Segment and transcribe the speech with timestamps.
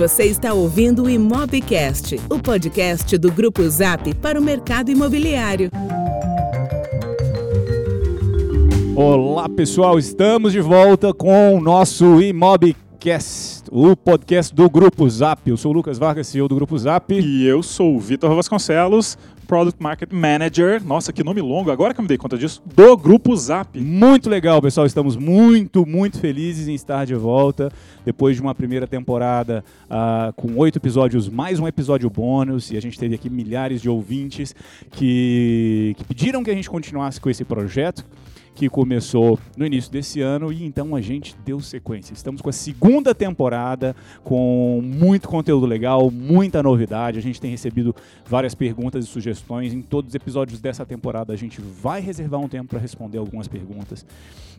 [0.00, 5.70] Você está ouvindo o Imobcast, o podcast do Grupo Zap para o mercado imobiliário.
[8.96, 15.42] Olá pessoal, estamos de volta com o nosso Imobcast, o podcast do Grupo Zap.
[15.44, 17.12] Eu sou o Lucas Vargas, CEO do Grupo Zap.
[17.12, 19.18] E eu sou o Vitor Vasconcelos,
[19.50, 20.80] Product Market Manager.
[20.84, 22.62] Nossa, que nome longo, agora que eu me dei conta disso.
[22.72, 23.76] Do Grupo Zap.
[23.80, 24.86] Muito legal, pessoal.
[24.86, 27.68] Estamos muito, muito felizes em estar de volta
[28.04, 32.70] depois de uma primeira temporada uh, com oito episódios, mais um episódio bônus.
[32.70, 34.54] E a gente teve aqui milhares de ouvintes
[34.92, 38.06] que, que pediram que a gente continuasse com esse projeto
[38.54, 42.12] que começou no início desse ano e então a gente deu sequência.
[42.12, 47.18] Estamos com a segunda temporada com muito conteúdo legal, muita novidade.
[47.18, 47.94] A gente tem recebido
[48.26, 51.32] várias perguntas e sugestões em todos os episódios dessa temporada.
[51.32, 54.04] A gente vai reservar um tempo para responder algumas perguntas.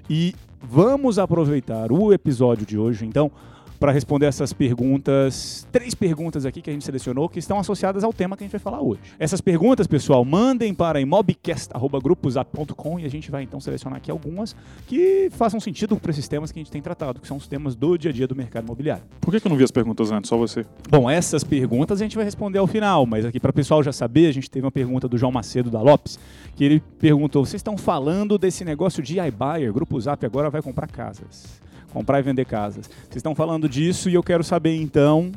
[0.09, 3.31] E vamos aproveitar o episódio de hoje, então,
[3.81, 8.13] para responder essas perguntas, três perguntas aqui que a gente selecionou que estão associadas ao
[8.13, 9.01] tema que a gente vai falar hoje.
[9.17, 15.31] Essas perguntas, pessoal, mandem para imobcast@grupozap.com e a gente vai então selecionar aqui algumas que
[15.31, 17.97] façam sentido para esses temas que a gente tem tratado, que são os temas do
[17.97, 19.03] dia a dia do mercado imobiliário.
[19.19, 20.63] Por que, que eu não vi as perguntas antes, só você?
[20.87, 23.91] Bom, essas perguntas a gente vai responder ao final, mas aqui para o pessoal já
[23.91, 26.19] saber, a gente teve uma pergunta do João Macedo da Lopes,
[26.55, 30.85] que ele perguntou: "Vocês estão falando desse negócio de iBuyer, Grupo Zap agora vai comprar
[30.85, 31.59] casas?"
[31.91, 32.87] Comprar e vender casas.
[32.87, 35.31] Vocês estão falando disso e eu quero saber então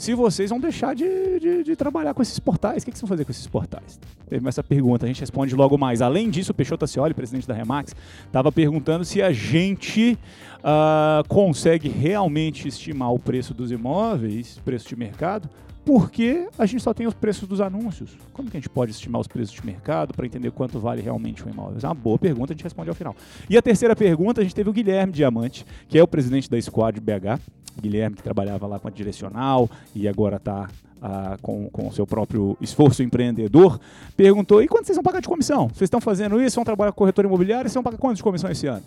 [0.00, 2.82] se vocês vão deixar de, de, de trabalhar com esses portais.
[2.82, 4.00] O que, que vocês vão fazer com esses portais?
[4.30, 6.00] Teve essa pergunta, a gente responde logo mais.
[6.00, 7.94] Além disso, o Peixoto Tassioli, presidente da Remax,
[8.24, 10.18] estava perguntando se a gente
[10.60, 15.50] uh, consegue realmente estimar o preço dos imóveis, preço de mercado,
[15.84, 18.16] porque a gente só tem os preços dos anúncios.
[18.32, 21.46] Como que a gente pode estimar os preços de mercado para entender quanto vale realmente
[21.46, 21.78] um imóvel?
[21.82, 23.14] É uma boa pergunta, a gente responde ao final.
[23.48, 26.60] E a terceira pergunta, a gente teve o Guilherme Diamante, que é o presidente da
[26.60, 27.40] Squad BH.
[27.80, 30.68] Guilherme, que trabalhava lá com a Direcional e agora está
[31.00, 33.80] ah, com, o seu próprio esforço empreendedor,
[34.16, 35.68] perguntou: e quanto vocês vão pagar de comissão?
[35.68, 36.56] Vocês estão fazendo isso?
[36.56, 37.64] Vão trabalhar com corretor imobiliário?
[37.68, 38.82] Vocês vão pagar quanto de comissão esse ano?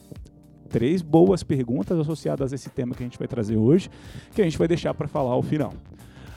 [0.69, 3.89] Três boas perguntas associadas a esse tema que a gente vai trazer hoje,
[4.33, 5.73] que a gente vai deixar para falar ao final.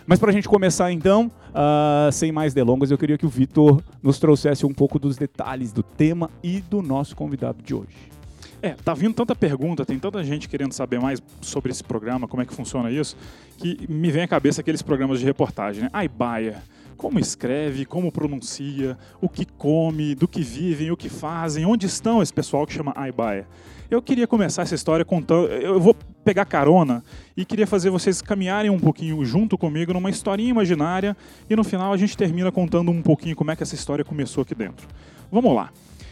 [0.07, 3.83] Mas para a gente começar então, uh, sem mais delongas, eu queria que o Vitor
[4.01, 8.17] nos trouxesse um pouco dos detalhes do tema e do nosso convidado de hoje.
[8.63, 12.41] É, tá vindo tanta pergunta, tem tanta gente querendo saber mais sobre esse programa, como
[12.41, 13.17] é que funciona isso,
[13.59, 15.91] que me vem à cabeça aqueles programas de reportagem, né?
[15.93, 16.63] Aibaia,
[16.97, 22.23] como escreve, como pronuncia, o que come, do que vivem, o que fazem, onde estão
[22.23, 23.47] esse pessoal que chama Aibaia.
[23.91, 25.49] Eu queria começar essa história contando.
[25.49, 27.05] Eu vou pegar carona
[27.37, 31.17] e queria fazer vocês caminharem um pouquinho junto comigo numa historinha imaginária
[31.49, 34.43] e no final a gente termina contando um pouquinho como é que essa história começou
[34.43, 34.89] aqui dentro.
[35.31, 35.71] Vamos lá.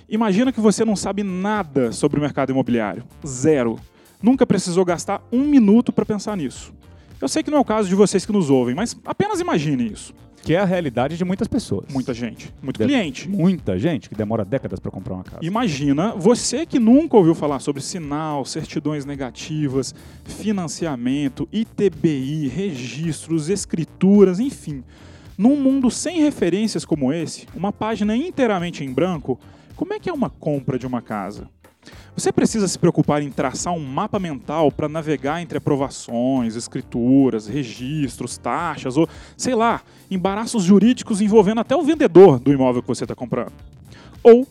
[0.08, 3.04] Imagina que você não sabe nada sobre o mercado imobiliário.
[3.26, 3.76] Zero.
[4.22, 6.72] Nunca precisou gastar um minuto para pensar nisso.
[7.20, 9.90] Eu sei que não é o caso de vocês que nos ouvem, mas apenas imagine
[9.90, 10.14] isso.
[10.44, 11.86] Que é a realidade de muitas pessoas.
[11.90, 13.28] Muita gente, muito de cliente.
[13.28, 15.38] Muita gente que demora décadas para comprar uma casa.
[15.42, 19.94] Imagina você que nunca ouviu falar sobre sinal, certidões negativas,
[20.24, 24.84] financiamento, ITBI, registros, escrituras, enfim.
[25.36, 29.40] Num mundo sem referências como esse, uma página inteiramente em branco,
[29.74, 31.48] como é que é uma compra de uma casa?
[32.16, 38.38] Você precisa se preocupar em traçar um mapa mental para navegar entre aprovações, escrituras, registros,
[38.38, 43.14] taxas ou, sei lá, embaraços jurídicos envolvendo até o vendedor do imóvel que você está
[43.14, 43.52] comprando.
[44.22, 44.46] Ou,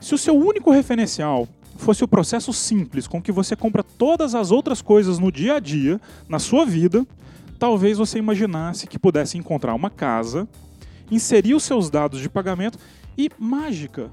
[0.00, 4.50] se o seu único referencial fosse o processo simples com que você compra todas as
[4.50, 7.06] outras coisas no dia a dia, na sua vida,
[7.58, 10.48] talvez você imaginasse que pudesse encontrar uma casa,
[11.10, 12.78] inserir os seus dados de pagamento
[13.16, 14.10] e, mágica,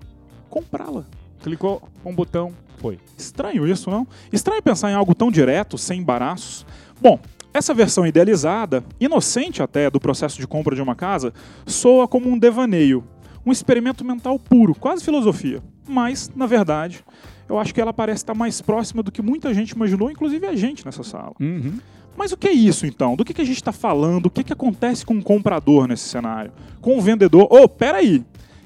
[0.49, 1.05] comprá-la.
[1.41, 2.97] Clicou um botão, foi.
[3.17, 4.07] Estranho isso, não?
[4.31, 6.65] Estranho pensar em algo tão direto, sem embaraços.
[6.99, 7.19] Bom,
[7.53, 11.33] essa versão idealizada, inocente até, do processo de compra de uma casa,
[11.65, 13.03] soa como um devaneio,
[13.45, 15.61] um experimento mental puro, quase filosofia.
[15.87, 17.03] Mas, na verdade,
[17.49, 20.55] eu acho que ela parece estar mais próxima do que muita gente imaginou, inclusive a
[20.55, 21.33] gente nessa sala.
[21.39, 21.79] Uhum.
[22.15, 23.15] Mas o que é isso então?
[23.15, 24.27] Do que, que a gente está falando?
[24.27, 26.51] O que, que acontece com o comprador nesse cenário?
[26.81, 27.47] Com o vendedor?
[27.49, 28.17] Oh, peraí!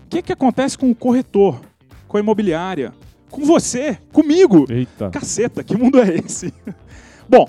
[0.05, 1.59] O que, que acontece com o corretor?
[2.15, 2.93] Com a imobiliária,
[3.29, 4.65] com você, comigo.
[4.69, 5.09] Eita.
[5.09, 6.53] Caceta, que mundo é esse?
[7.27, 7.47] Bom,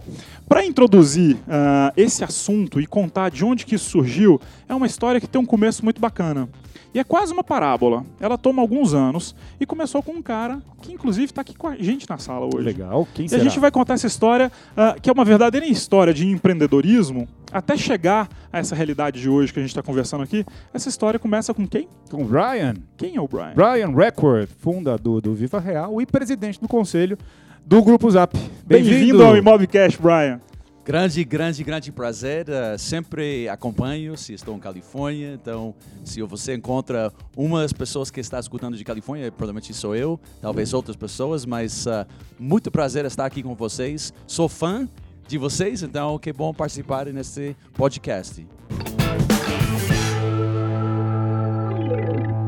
[0.49, 5.21] para introduzir uh, esse assunto e contar de onde que isso surgiu, é uma história
[5.21, 6.49] que tem um começo muito bacana.
[6.95, 8.07] E é quase uma parábola.
[8.19, 11.77] Ela toma alguns anos e começou com um cara que, inclusive, está aqui com a
[11.77, 12.65] gente na sala hoje.
[12.65, 13.07] Legal.
[13.13, 13.43] Quem e será?
[13.43, 17.77] a gente vai contar essa história, uh, que é uma verdadeira história de empreendedorismo, até
[17.77, 20.43] chegar a essa realidade de hoje que a gente está conversando aqui.
[20.73, 21.87] Essa história começa com quem?
[22.11, 22.75] Com o Brian.
[22.97, 23.53] Quem é o Brian?
[23.55, 27.19] Brian Record, fundador do Viva Real e presidente do conselho
[27.67, 28.33] do Grupo Zap.
[28.65, 30.41] Bem-vindo ao Imobcast, Brian.
[30.85, 32.47] Grande, grande, grande prazer.
[32.49, 35.35] Uh, sempre acompanho se estou em Califórnia.
[35.35, 35.75] Então,
[36.05, 40.97] se você encontra umas pessoas que está escutando de Califórnia, provavelmente sou eu, talvez outras
[40.97, 42.07] pessoas, mas uh,
[42.39, 44.15] muito prazer estar aqui com vocês.
[44.29, 44.89] Sou fã
[45.27, 48.47] de vocês, então que bom participar nesse podcast.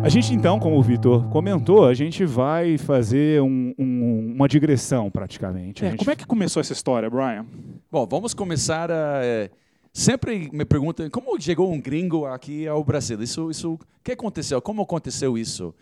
[0.01, 5.11] A gente então, como o Vitor comentou, a gente vai fazer um, um, uma digressão
[5.11, 5.85] praticamente.
[5.85, 5.99] É, gente...
[5.99, 7.45] Como é que começou essa história, Brian?
[7.91, 9.21] Bom, vamos começar a.
[9.23, 9.51] É,
[9.93, 13.21] sempre me perguntam como chegou um gringo aqui ao Brasil.
[13.21, 14.63] Isso, isso, o que aconteceu?
[14.63, 15.75] Como aconteceu isso?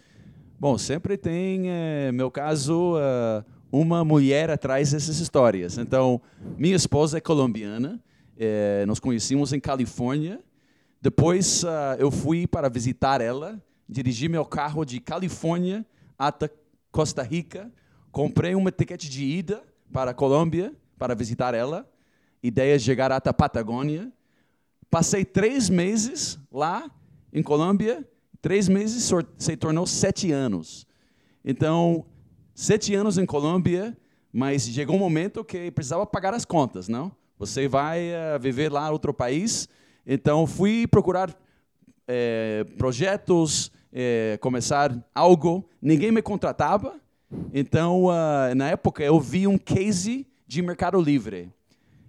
[0.58, 5.76] Bom, sempre tem, é, meu caso, uh, uma mulher atrás dessas histórias.
[5.76, 6.22] Então,
[6.56, 8.02] minha esposa é colombiana.
[8.38, 10.40] É, nós conhecemos em Califórnia.
[11.02, 15.84] Depois uh, eu fui para visitar ela dirigi meu carro de Califórnia
[16.18, 16.50] até
[16.90, 17.70] Costa Rica,
[18.10, 19.62] comprei uma ticket de ida
[19.92, 21.88] para a Colômbia para visitar ela,
[22.42, 24.10] ideia de chegar até a Patagônia.
[24.90, 26.90] Passei três meses lá
[27.32, 28.08] em Colômbia,
[28.40, 30.86] três meses se tornou sete anos.
[31.44, 32.06] Então,
[32.54, 33.96] sete anos em Colômbia,
[34.32, 37.12] mas chegou um momento que precisava pagar as contas, não?
[37.38, 39.68] Você vai uh, viver lá em outro país,
[40.06, 41.36] então fui procurar
[42.06, 47.00] é, projetos, é, começar algo, ninguém me contratava.
[47.52, 51.50] Então, uh, na época, eu vi um case de Mercado Livre,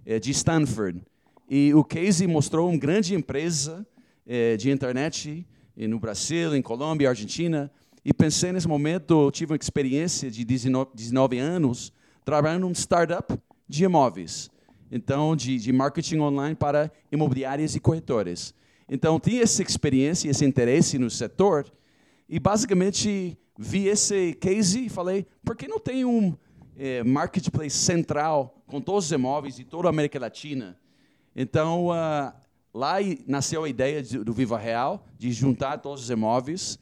[0.06, 1.02] é, de Stanford.
[1.48, 3.86] E o case mostrou uma grande empresa
[4.26, 5.46] é, de internet
[5.76, 7.70] no Brasil, em Colômbia, Argentina.
[8.04, 11.92] E pensei nesse momento, tive uma experiência de 19, 19 anos
[12.24, 13.34] trabalhando num startup
[13.66, 14.50] de imóveis.
[14.90, 18.54] Então, de, de marketing online para imobiliárias e corretores.
[18.88, 21.70] Então, tinha essa experiência, esse interesse no setor,
[22.28, 26.34] e basicamente vi esse case e falei, por que não tem um
[26.76, 30.78] é, marketplace central com todos os imóveis de toda a América Latina?
[31.36, 32.32] Então, uh,
[32.72, 32.96] lá
[33.26, 36.78] nasceu a ideia de, do Viva Real, de juntar todos os imóveis,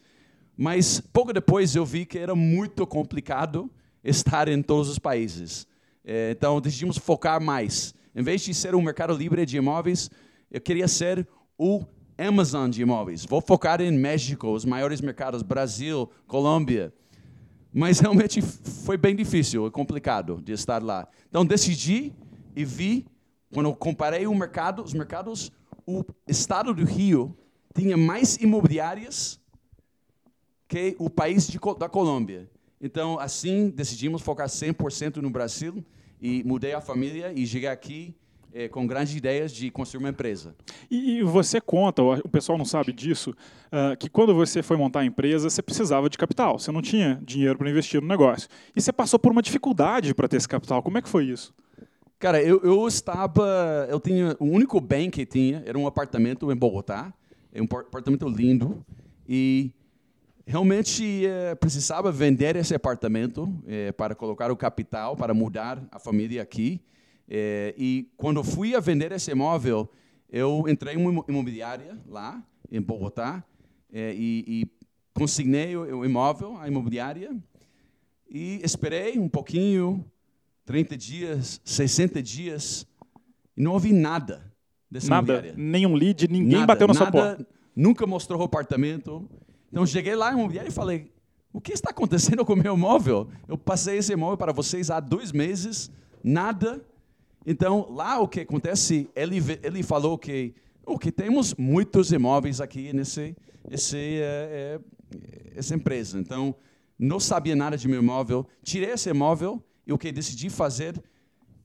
[0.56, 3.70] mas pouco depois eu vi que era muito complicado
[4.02, 5.66] estar em todos os países.
[6.04, 7.94] É, então, decidimos focar mais.
[8.14, 10.08] Em vez de ser um mercado livre de imóveis,
[10.50, 11.26] eu queria ser
[11.58, 11.84] o
[12.18, 13.24] Amazon de imóveis.
[13.24, 16.92] Vou focar em México, os maiores mercados, Brasil, Colômbia.
[17.72, 21.06] Mas realmente foi bem difícil, complicado de estar lá.
[21.28, 22.12] Então decidi
[22.54, 23.06] e vi,
[23.52, 25.52] quando comparei o mercado, os mercados,
[25.86, 27.36] o estado do Rio
[27.74, 29.38] tinha mais imobiliárias
[30.66, 32.50] que o país de, da Colômbia.
[32.80, 35.84] Então, assim, decidimos focar 100% no Brasil
[36.20, 38.16] e mudei a família e cheguei aqui
[38.52, 40.54] é, com grandes ideias de construir uma empresa.
[40.90, 45.00] E, e você conta, o pessoal não sabe disso, uh, que quando você foi montar
[45.00, 48.48] a empresa, você precisava de capital, você não tinha dinheiro para investir no negócio.
[48.74, 50.82] E você passou por uma dificuldade para ter esse capital.
[50.82, 51.54] Como é que foi isso?
[52.18, 53.86] Cara, eu, eu estava.
[53.90, 54.34] Eu tinha.
[54.40, 57.12] O único bem que tinha era um apartamento em Bogotá,
[57.52, 58.82] é um apartamento lindo.
[59.28, 59.70] E
[60.46, 66.40] realmente é, precisava vender esse apartamento é, para colocar o capital, para mudar a família
[66.40, 66.80] aqui.
[67.28, 69.90] É, e quando fui a vender esse imóvel,
[70.30, 73.44] eu entrei em uma imobiliária lá, em Bogotá,
[73.92, 74.70] é, e, e
[75.14, 77.34] consignei o, o imóvel à imobiliária
[78.28, 80.04] e esperei um pouquinho,
[80.64, 82.86] 30 dias, 60 dias,
[83.56, 84.52] e não ouvi nada
[84.90, 85.54] dessa nada, imobiliária.
[85.56, 87.46] Nenhum lead, ninguém nada, bateu na nada, sua porta.
[87.74, 89.28] Nunca mostrou o apartamento.
[89.70, 91.12] Então cheguei lá na imobiliária e falei:
[91.52, 93.28] o que está acontecendo com o meu imóvel?
[93.48, 95.90] Eu passei esse imóvel para vocês há dois meses,
[96.22, 96.84] nada.
[97.46, 100.52] Então, lá o que acontece, ele, ele falou que
[100.84, 103.36] o que temos muitos imóveis aqui nesse,
[103.70, 104.80] esse, é, é,
[105.54, 106.18] essa empresa.
[106.18, 106.56] Então,
[106.98, 108.44] não sabia nada de meu imóvel.
[108.64, 111.00] Tirei esse imóvel e o que decidi fazer,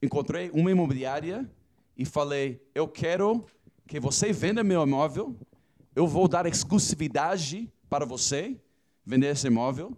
[0.03, 1.49] encontrei uma imobiliária
[1.97, 3.43] e falei, eu quero
[3.87, 5.35] que você venda meu imóvel,
[5.95, 8.55] eu vou dar exclusividade para você
[9.03, 9.97] vender esse imóvel.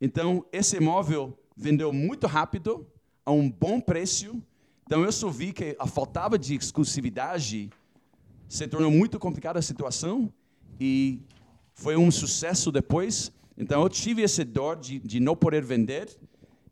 [0.00, 2.86] Então, esse imóvel vendeu muito rápido,
[3.24, 4.42] a um bom preço,
[4.88, 7.68] então eu só vi que a faltava de exclusividade
[8.48, 10.32] se tornou muito complicada a situação
[10.80, 11.20] e
[11.74, 13.30] foi um sucesso depois.
[13.58, 16.08] Então eu tive esse dor de, de não poder vender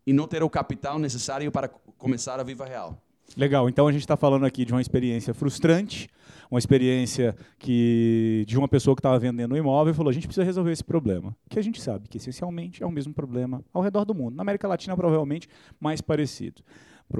[0.03, 2.99] e não ter o capital necessário para começar a Viva Real.
[3.35, 6.09] Legal, então a gente está falando aqui de uma experiência frustrante,
[6.49, 10.25] uma experiência que de uma pessoa que estava vendendo um imóvel e falou: a gente
[10.25, 13.83] precisa resolver esse problema, que a gente sabe que essencialmente é o mesmo problema ao
[13.83, 14.35] redor do mundo.
[14.35, 15.47] Na América Latina, provavelmente
[15.79, 16.63] mais parecido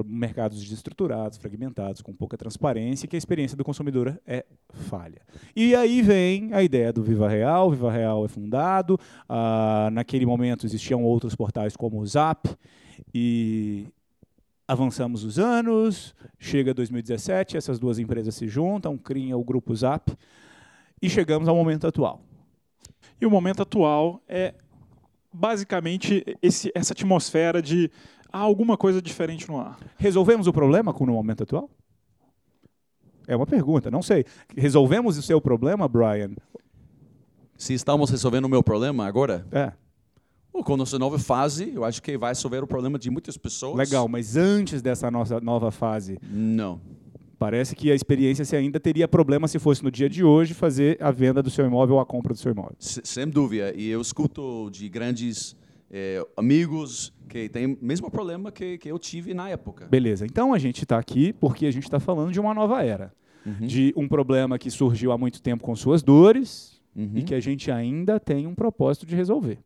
[0.06, 5.22] mercados desestruturados, fragmentados, com pouca transparência, que a experiência do consumidor é falha.
[5.56, 7.68] E aí vem a ideia do Viva Real.
[7.68, 8.98] O Viva Real é fundado.
[9.28, 12.48] Ah, naquele momento existiam outros portais como o Zap.
[13.14, 13.86] E
[14.70, 20.12] Avançamos os anos, chega 2017, essas duas empresas se juntam, criam o grupo Zap
[21.00, 22.20] e chegamos ao momento atual.
[23.18, 24.52] E o momento atual é
[25.32, 27.90] basicamente esse, essa atmosfera de
[28.32, 29.78] há alguma coisa diferente no ar.
[29.96, 31.70] Resolvemos o problema com o momento atual?
[33.26, 34.24] É uma pergunta, não sei.
[34.56, 36.30] Resolvemos o seu problema, Brian?
[37.56, 39.72] Se estamos resolvendo o meu problema agora, É.
[40.50, 43.36] Bom, com a nossa nova fase, eu acho que vai resolver o problema de muitas
[43.36, 43.76] pessoas.
[43.76, 46.80] Legal, mas antes dessa nossa nova fase, Não.
[47.38, 50.96] parece que a experiência você ainda teria problema se fosse no dia de hoje fazer
[51.02, 52.74] a venda do seu imóvel ou a compra do seu imóvel.
[52.78, 53.74] Se- Sem dúvida.
[53.76, 55.54] E eu escuto de grandes
[55.90, 59.86] eh, amigos que têm o mesmo problema que, que eu tive na época.
[59.86, 63.12] Beleza, então a gente está aqui porque a gente está falando de uma nova era.
[63.62, 67.12] De um problema que surgiu há muito tempo com suas dores Uhum.
[67.14, 69.58] e que a gente ainda tem um propósito de resolver.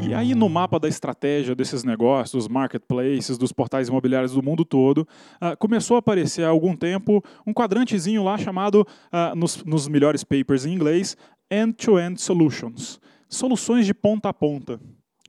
[0.00, 4.64] E aí, no mapa da estratégia desses negócios, dos marketplaces, dos portais imobiliários do mundo
[4.64, 5.06] todo,
[5.40, 10.22] ah, começou a aparecer há algum tempo um quadrantezinho lá chamado, ah, nos, nos melhores
[10.22, 11.16] papers em inglês,
[11.52, 12.98] End-to-End Solutions
[13.32, 14.80] soluções de ponta a ponta.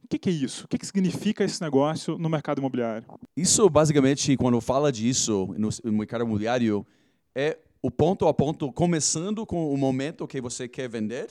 [0.03, 0.65] O que, é isso?
[0.65, 3.07] O que, que significa esse negócio no mercado imobiliário?
[3.35, 6.85] Isso, basicamente, quando fala disso no mercado imobiliário,
[7.33, 11.27] é o ponto a ponto, começando com o momento que você quer vender,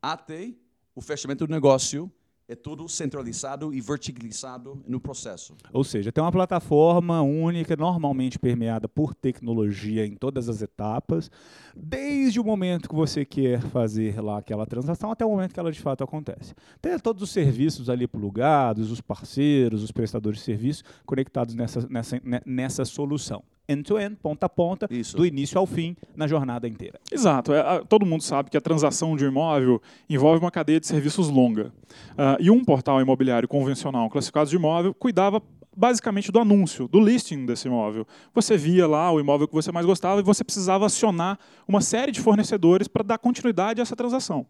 [0.00, 0.52] até
[0.94, 2.10] o fechamento do negócio.
[2.52, 5.54] É tudo centralizado e verticalizado no processo.
[5.72, 11.30] Ou seja, tem uma plataforma única, normalmente permeada por tecnologia em todas as etapas,
[11.74, 15.72] desde o momento que você quer fazer lá aquela transação até o momento que ela
[15.72, 16.54] de fato acontece.
[16.82, 22.20] Tem todos os serviços ali plugados, os parceiros, os prestadores de serviço conectados nessa, nessa,
[22.22, 23.42] ne- nessa solução.
[23.68, 25.16] End-to-end, ponta a ponta, Isso.
[25.16, 26.98] do início ao fim, na jornada inteira.
[27.10, 27.52] Exato.
[27.52, 30.86] É, a- todo mundo sabe que a transação de um imóvel envolve uma cadeia de
[30.86, 31.72] serviços longa.
[32.18, 35.40] Ah, e um portal imobiliário convencional, classificado de imóvel, cuidava
[35.76, 38.06] basicamente do anúncio, do listing desse imóvel.
[38.34, 42.12] Você via lá o imóvel que você mais gostava e você precisava acionar uma série
[42.12, 44.46] de fornecedores para dar continuidade a essa transação.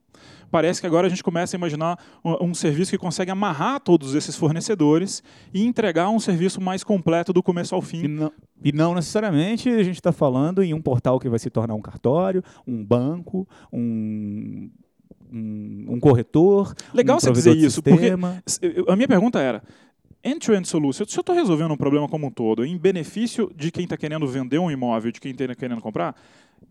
[0.51, 4.15] Parece que agora a gente começa a imaginar um, um serviço que consegue amarrar todos
[4.15, 5.23] esses fornecedores
[5.55, 8.09] e entregar um serviço mais completo do começo ao E fim.
[8.09, 8.33] não,
[8.65, 11.81] e não necessariamente a gente está falando em um portal que vai se tornar um
[11.81, 14.71] cartório, um banco, um,
[15.33, 16.75] um, um corretor.
[16.93, 18.11] Legal um você dizer isso, porque
[18.89, 19.63] A minha pergunta era:
[20.25, 23.85] end-to-end solution, se eu estou resolvendo um problema como um todo, em benefício de quem
[23.85, 26.15] está querendo vender um imóvel, de quem está querendo comprar,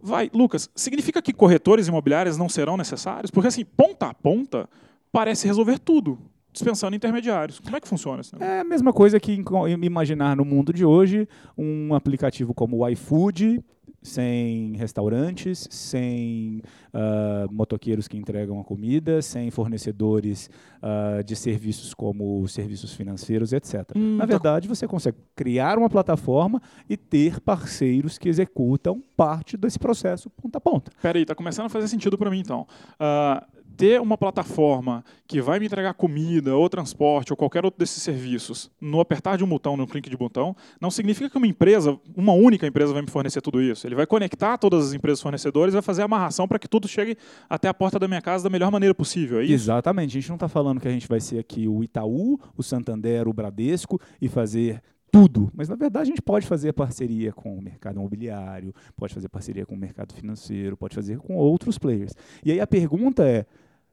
[0.01, 3.29] vai, Lucas, significa que corretores imobiliários não serão necessários?
[3.31, 4.69] Porque assim, ponta a ponta,
[5.11, 6.17] parece resolver tudo,
[6.51, 7.59] dispensando intermediários.
[7.59, 8.35] Como é que funciona isso?
[8.39, 9.43] É a mesma coisa que
[9.81, 11.27] imaginar no mundo de hoje
[11.57, 13.63] um aplicativo como o iFood,
[14.01, 16.61] sem restaurantes, sem
[16.93, 20.49] ah, motoqueiros que entregam a comida, sem fornecedores
[20.81, 23.91] ah, de serviços como serviços financeiros, etc.
[23.95, 29.55] Hum, Na tá- verdade, você consegue criar uma plataforma e ter parceiros que executam parte
[29.55, 30.91] desse processo ponta a ponta.
[31.01, 32.67] Peraí, tá começando a fazer sentido para mim então.
[32.99, 33.45] Ah,
[33.77, 38.69] ter uma plataforma que vai me entregar comida ou transporte ou qualquer outro desses serviços
[38.79, 42.33] no apertar de um botão, no clique de botão, não significa que uma empresa, uma
[42.33, 43.87] única empresa vai me fornecer tudo isso.
[43.87, 46.87] Ele vai conectar todas as empresas fornecedoras e vai fazer a amarração para que tudo
[46.87, 47.17] chegue
[47.49, 49.39] até a porta da minha casa da melhor maneira possível.
[49.39, 49.45] É?
[49.45, 50.17] Exatamente.
[50.17, 53.27] A gente não está falando que a gente vai ser aqui o Itaú, o Santander,
[53.27, 55.51] o Bradesco e fazer tudo.
[55.53, 59.65] Mas, na verdade, a gente pode fazer parceria com o mercado imobiliário, pode fazer parceria
[59.65, 62.13] com o mercado financeiro, pode fazer com outros players.
[62.45, 63.45] E aí a pergunta é,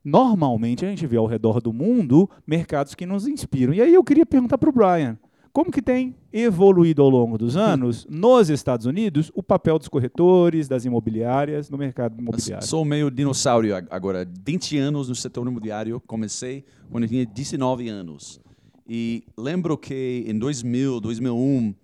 [0.04, 3.74] normalmente a gente vê ao redor do mundo mercados que nos inspiram.
[3.74, 5.18] E aí eu queria perguntar para o Brian,
[5.52, 10.68] como que tem evoluído ao longo dos anos, nos Estados Unidos, o papel dos corretores,
[10.68, 12.64] das imobiliárias no mercado imobiliário?
[12.66, 14.28] Sou meio dinossauro ag- agora.
[14.46, 16.00] 20 anos no setor imobiliário.
[16.06, 18.40] Comecei quando eu tinha 19 anos.
[18.88, 21.74] E lembro que em 2000, 2001,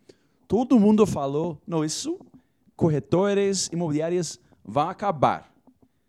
[0.48, 2.18] todo mundo falou: não, isso,
[2.74, 5.52] corretores imobiliários vão acabar.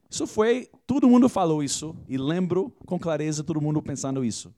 [0.10, 1.94] Isso foi, todo mundo falou isso.
[2.08, 4.54] E lembro com clareza todo mundo pensando isso.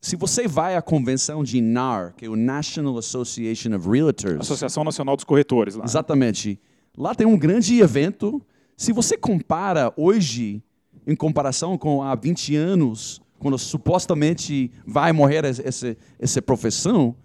[0.00, 4.82] Se você vai à convenção de NAR, que é o National Association of Realtors, Associação
[4.82, 5.84] Nacional dos Corretores lá.
[5.84, 6.58] Exatamente.
[6.96, 8.42] Lá tem um grande evento.
[8.76, 10.62] Se você compara hoje,
[11.06, 17.16] em comparação com há 20 anos, quando supostamente vai morrer esse, essa profissão,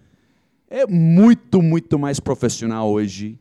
[0.67, 3.39] é muito, muito mais profissional hoje.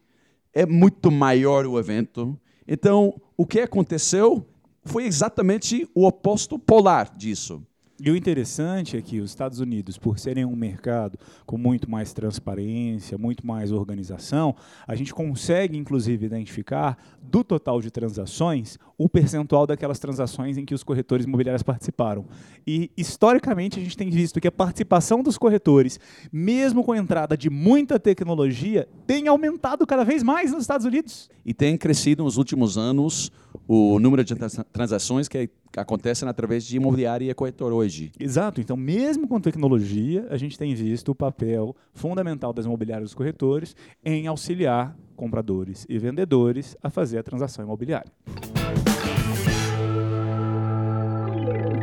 [0.52, 2.38] É muito maior o evento.
[2.68, 4.47] Então, o que aconteceu
[4.85, 7.66] foi exatamente o oposto polar disso.
[7.99, 12.12] E o interessante é que os Estados Unidos, por serem um mercado com muito mais
[12.12, 14.55] transparência, muito mais organização,
[14.87, 20.75] a gente consegue, inclusive, identificar do total de transações o percentual daquelas transações em que
[20.75, 22.26] os corretores imobiliários participaram.
[22.67, 25.99] E, historicamente, a gente tem visto que a participação dos corretores,
[26.31, 31.31] mesmo com a entrada de muita tecnologia, tem aumentado cada vez mais nos Estados Unidos.
[31.47, 33.33] E tem crescido nos últimos anos
[33.67, 34.35] o número de
[34.73, 38.11] transações que acontecem através de imobiliária e corretor hoje.
[38.18, 38.61] Exato.
[38.61, 43.14] Então, mesmo com tecnologia, a gente tem visto o papel fundamental das imobiliárias e dos
[43.14, 48.11] corretores em auxiliar compradores e vendedores a fazer a transação imobiliária.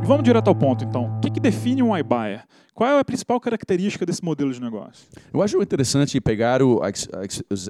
[0.05, 1.17] Vamos direto ao ponto, então.
[1.17, 2.43] O que, que define um iBuyer?
[2.73, 5.07] Qual é a principal característica desse modelo de negócio?
[5.33, 6.81] Eu acho interessante pegar o,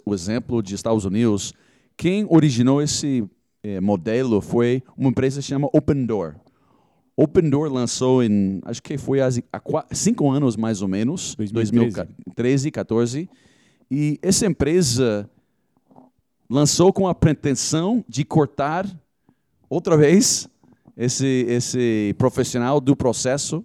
[0.06, 1.54] o exemplo de Estados Unidos.
[1.96, 3.24] Quem originou esse
[3.64, 6.36] eh, modelo foi uma empresa que se chama Open Door.
[7.16, 9.30] Open Door lançou em, acho que foi há
[9.92, 13.30] cinco anos mais ou menos, 2013, 2013 14.
[13.90, 15.30] E essa empresa
[16.50, 18.88] lançou com a pretensão de cortar
[19.70, 20.50] outra vez
[20.98, 23.64] esse, esse profissional do processo.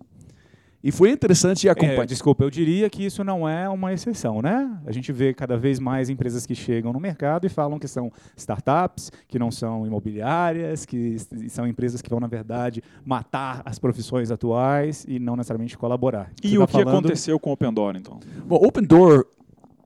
[0.82, 2.04] E foi interessante acompanhar.
[2.04, 4.78] É, desculpa, eu diria que isso não é uma exceção, né?
[4.87, 8.12] A gente vê cada vez mais empresas que chegam no mercado e falam que são
[8.37, 11.16] startups, que não são imobiliárias, que
[11.49, 16.30] são empresas que vão, na verdade, matar as profissões atuais e não necessariamente colaborar.
[16.44, 16.99] E Você o tá que falando...
[16.99, 18.20] aconteceu com o Open Door, então?
[18.47, 19.26] Bom, Open Door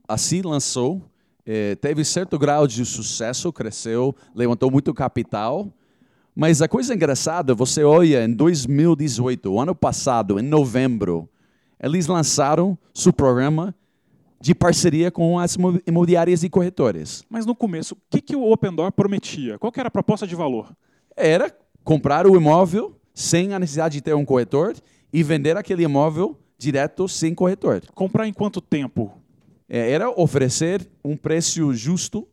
[0.07, 1.01] assim lançou,
[1.47, 5.73] eh, teve certo grau de sucesso, cresceu, levantou muito capital
[6.35, 11.29] mas a coisa engraçada, você olha em 2018, o ano passado, em novembro,
[11.81, 13.75] eles lançaram seu programa
[14.41, 17.23] de parceria com as imobiliárias e corretores.
[17.29, 19.59] Mas no começo, o que, que o Open Door prometia?
[19.59, 20.75] Qual era a proposta de valor?
[21.17, 24.75] Era comprar o imóvel sem a necessidade de ter um corretor
[25.13, 27.83] e vender aquele imóvel direto sem corretor.
[27.95, 29.13] Comprar em quanto tempo?
[29.69, 32.27] É, era oferecer um preço justo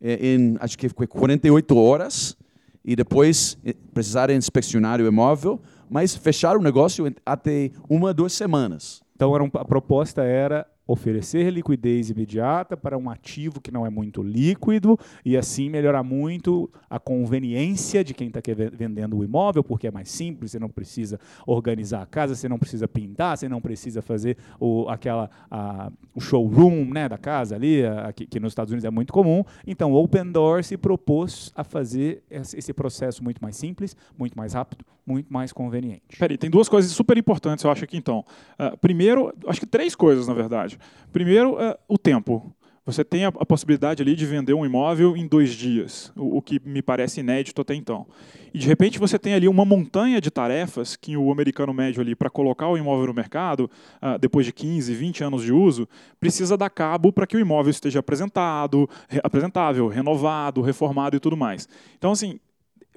[0.00, 2.36] é, em, acho que 48 horas
[2.84, 9.02] e depois eh, precisarem inspecionar o imóvel, mas fechar o negócio até uma, duas semanas.
[9.14, 14.98] Então a proposta era oferecer liquidez imediata para um ativo que não é muito líquido
[15.24, 18.40] e assim melhorar muito a conveniência de quem está
[18.72, 22.58] vendendo o imóvel, porque é mais simples, você não precisa organizar a casa, você não
[22.58, 27.84] precisa pintar, você não precisa fazer o, aquela, a, o showroom né, da casa ali,
[27.84, 29.44] a, que, que, nos Estados Unidos é muito comum.
[29.66, 34.54] Então, o Open Door se propôs a fazer esse processo muito mais simples, muito mais
[34.54, 36.16] rápido, muito mais conveniente.
[36.18, 38.24] Peraí, tem duas coisas super importantes, eu acho aqui então.
[38.58, 40.78] Uh, primeiro, acho que três coisas, na verdade.
[41.12, 42.54] Primeiro, uh, o tempo.
[42.84, 46.42] Você tem a, a, possibilidade ali de vender um imóvel em dois dias, o, o,
[46.42, 48.08] que me parece inédito até então.
[48.52, 52.16] E de repente você tem ali uma montanha de tarefas que o americano médio ali
[52.16, 53.70] para colocar o imóvel no mercado,
[54.02, 55.88] uh, depois de 15, 20 anos de uso,
[56.18, 61.36] precisa dar cabo para que o imóvel esteja apresentado, re, apresentável, renovado, reformado e tudo
[61.36, 61.68] mais.
[61.96, 62.40] Então assim,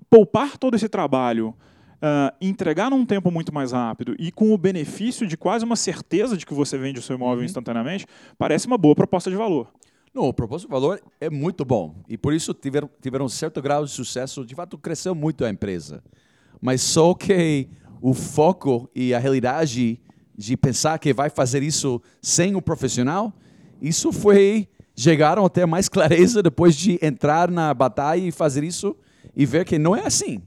[0.09, 1.53] poupar todo esse trabalho
[2.05, 6.37] uh, entregar num tempo muito mais rápido e com o benefício de quase uma certeza
[6.37, 7.45] de que você vende o seu imóvel uhum.
[7.45, 8.05] instantaneamente,
[8.37, 9.73] parece uma boa proposta de valor.
[10.13, 13.61] Não, o propósito de valor é muito bom e por isso tiveram, tiveram um certo
[13.61, 14.45] grau de sucesso.
[14.45, 16.01] De fato, cresceu muito a empresa.
[16.61, 17.67] Mas só que
[18.01, 19.99] o foco e a realidade
[20.37, 23.33] de pensar que vai fazer isso sem o profissional,
[23.81, 28.95] isso foi chegaram até mais clareza depois de entrar na batalha e fazer isso
[29.35, 30.41] e ver que não é assim.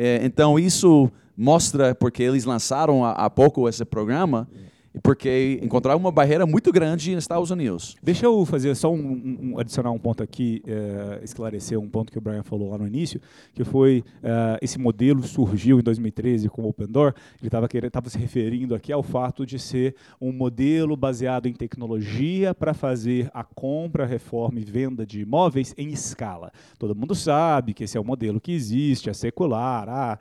[0.00, 4.48] É, então, isso mostra, porque eles lançaram há, há pouco esse programa,
[5.02, 7.96] porque encontraram uma barreira muito grande nos Estados Unidos.
[8.02, 12.18] Deixa eu fazer só um, um adicionar um ponto aqui, é, esclarecer um ponto que
[12.18, 13.20] o Brian falou lá no início,
[13.54, 17.14] que foi é, esse modelo surgiu em 2013 com o Open Door.
[17.40, 22.54] Ele estava estava se referindo aqui ao fato de ser um modelo baseado em tecnologia
[22.54, 26.52] para fazer a compra, reforma e venda de imóveis em escala.
[26.78, 29.88] Todo mundo sabe que esse é um modelo que existe, é secular.
[29.88, 30.18] Ah,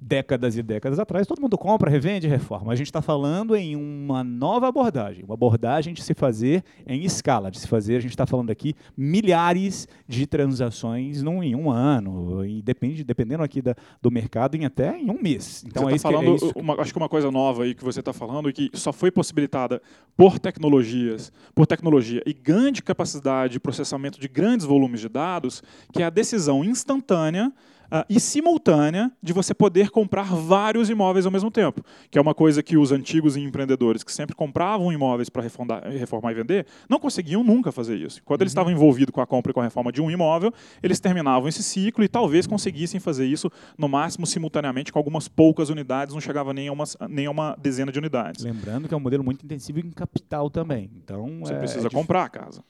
[0.00, 2.72] décadas e décadas atrás, todo mundo compra, revende, reforma.
[2.72, 7.50] A gente está falando em uma nova abordagem, uma abordagem de se fazer em escala,
[7.50, 12.44] de se fazer, a gente está falando aqui, milhares de transações num, em um ano,
[12.46, 15.64] e depende, dependendo aqui da, do mercado, em até em um mês.
[15.66, 17.84] Então, você é, tá falando, que, é uma, acho que uma coisa nova aí que
[17.84, 19.82] você está falando e que só foi possibilitada
[20.16, 26.02] por tecnologias, por tecnologia e grande capacidade de processamento de grandes volumes de dados, que
[26.02, 27.52] é a decisão instantânea
[27.90, 32.34] uh, e simultânea de você poder comprar vários imóveis ao mesmo tempo, que é uma
[32.34, 37.42] coisa que os antigos empreendedores que sempre compravam imóveis para reformar e vender não conseguiam
[37.42, 38.22] nunca fazer isso.
[38.24, 38.44] Quando uhum.
[38.44, 41.48] eles estavam envolvidos com a compra e com a reforma de um imóvel, eles terminavam
[41.48, 46.20] esse ciclo e talvez conseguissem fazer isso no máximo simultaneamente com algumas poucas unidades, não
[46.20, 48.44] chegava nem a uma, nem a uma dezena de unidades.
[48.44, 50.90] Lembrando que é um modelo muito intensivo em capital também.
[51.02, 52.62] Então, você é, precisa é comprar a casa.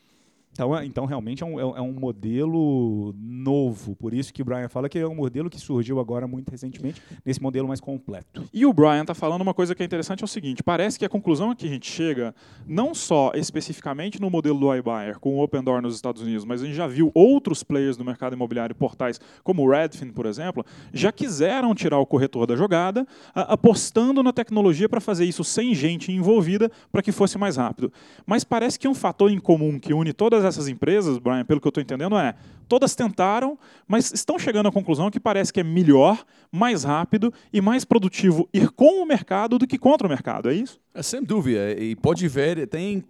[0.52, 3.94] Então, é, então realmente é um, é, é um modelo novo.
[3.96, 7.00] Por isso que o Brian fala que é um modelo que surgiu agora muito recentemente,
[7.24, 8.44] nesse modelo mais completo.
[8.52, 11.04] E o Brian está falando uma coisa que é interessante, é o seguinte, parece que
[11.04, 12.34] a conclusão a que a gente chega,
[12.66, 16.62] não só especificamente no modelo do iBuyer, com o Open Door nos Estados Unidos, mas
[16.62, 20.64] a gente já viu outros players do mercado imobiliário, portais como o Redfin, por exemplo,
[20.92, 26.12] já quiseram tirar o corretor da jogada, apostando na tecnologia para fazer isso sem gente
[26.12, 27.92] envolvida, para que fosse mais rápido.
[28.26, 31.60] Mas parece que um fator em comum que une todas todas essas empresas, Brian, pelo
[31.60, 32.34] que eu estou entendendo, é
[32.66, 37.60] todas tentaram, mas estão chegando à conclusão que parece que é melhor, mais rápido e
[37.60, 40.80] mais produtivo ir com o mercado do que contra o mercado, é isso?
[40.94, 41.72] É, sem dúvida.
[41.72, 43.04] E pode ver, tem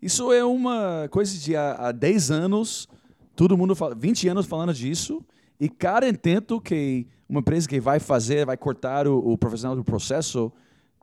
[0.00, 2.88] isso é uma coisa de há, há 10 anos,
[3.36, 5.24] todo mundo fala, 20 anos falando disso,
[5.60, 9.84] e cada intento que uma empresa que vai fazer, vai cortar o, o profissional do
[9.84, 10.52] processo,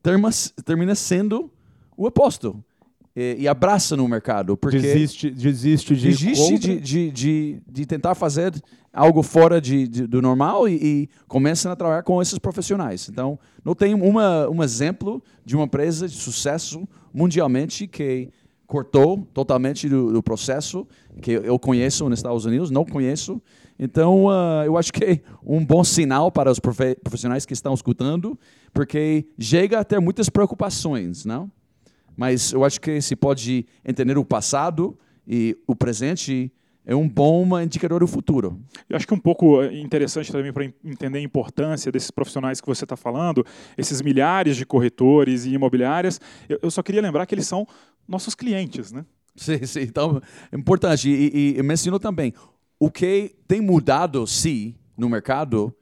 [0.01, 0.29] termina,
[0.65, 1.51] termina sendo
[1.95, 2.63] o oposto
[3.15, 4.55] e, e abraça no mercado.
[4.55, 8.53] Porque desiste, desiste de desiste de, de, de, de, tentar fazer
[8.93, 13.07] algo fora de, de do normal e, e, começa a trabalhar com esses profissionais.
[13.09, 18.29] Então, não tem uma, um exemplo de uma empresa de sucesso mundialmente que
[18.65, 20.87] cortou totalmente do, do processo
[21.21, 23.41] que eu conheço nos Estados Unidos, não conheço.
[23.79, 28.37] Então, uh, eu acho que é um bom sinal para os profissionais que estão escutando,
[28.71, 31.49] porque chega a ter muitas preocupações, não?
[32.19, 36.51] Mas eu acho que se pode entender o passado e o presente
[36.85, 38.59] é um bom indicador do futuro.
[38.89, 42.83] Eu acho que um pouco interessante também para entender a importância desses profissionais que você
[42.83, 43.45] está falando,
[43.77, 46.19] esses milhares de corretores e imobiliárias,
[46.61, 47.65] eu só queria lembrar que eles são
[48.05, 49.05] nossos clientes, né?
[49.33, 49.79] Sim, sim.
[49.79, 51.09] Então, é importante.
[51.09, 52.33] E, e, e mencionou também,
[52.77, 55.73] o que tem mudado, sim, no mercado,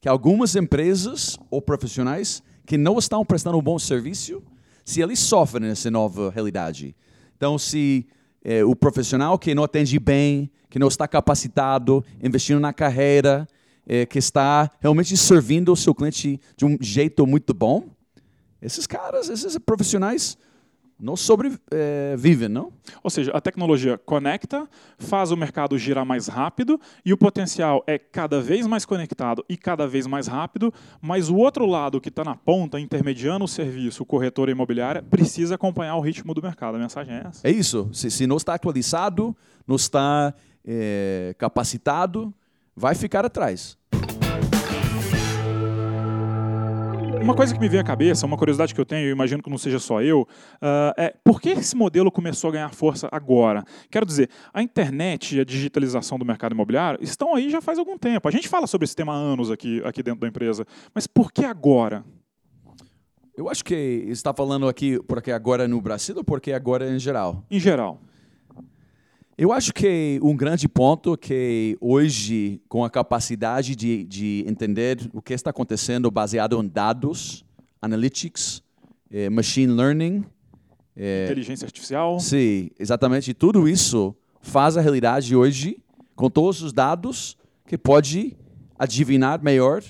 [0.00, 4.42] que algumas empresas ou profissionais que não estão prestando um bom serviço
[4.84, 6.94] se eles sofrem nessa nova realidade.
[7.36, 8.06] Então, se
[8.44, 13.46] é, o profissional que não atende bem, que não está capacitado, investindo na carreira,
[13.86, 17.88] é, que está realmente servindo o seu cliente de um jeito muito bom,
[18.60, 20.38] esses caras, esses profissionais
[21.02, 22.72] não sobrevivem, é, não?
[23.02, 27.98] Ou seja, a tecnologia conecta, faz o mercado girar mais rápido e o potencial é
[27.98, 32.22] cada vez mais conectado e cada vez mais rápido, mas o outro lado que está
[32.22, 36.76] na ponta, intermediando o serviço, o corretor imobiliário, precisa acompanhar o ritmo do mercado.
[36.76, 37.48] A mensagem é essa.
[37.48, 37.90] É isso.
[37.92, 39.36] Se, se não está atualizado,
[39.66, 40.32] não está
[40.64, 42.32] é, capacitado,
[42.76, 43.76] vai ficar atrás.
[47.22, 49.48] Uma coisa que me vem à cabeça, uma curiosidade que eu tenho, eu imagino que
[49.48, 53.62] não seja só eu, uh, é por que esse modelo começou a ganhar força agora?
[53.88, 57.96] Quero dizer, a internet e a digitalização do mercado imobiliário estão aí já faz algum
[57.96, 58.26] tempo.
[58.26, 61.30] A gente fala sobre esse tema há anos aqui, aqui dentro da empresa, mas por
[61.30, 62.04] que agora?
[63.36, 63.74] Eu acho que
[64.08, 67.46] está falando aqui porque agora no Brasil ou porque agora em geral?
[67.48, 68.00] Em geral.
[69.36, 75.22] Eu acho que um grande ponto que hoje, com a capacidade de, de entender o
[75.22, 77.42] que está acontecendo baseado em dados,
[77.80, 78.62] analytics,
[79.10, 80.22] eh, machine learning,
[80.94, 82.20] eh, inteligência artificial.
[82.20, 83.32] Sim, exatamente.
[83.32, 85.82] Tudo isso faz a realidade hoje,
[86.14, 88.36] com todos os dados, que pode
[88.78, 89.82] adivinhar melhor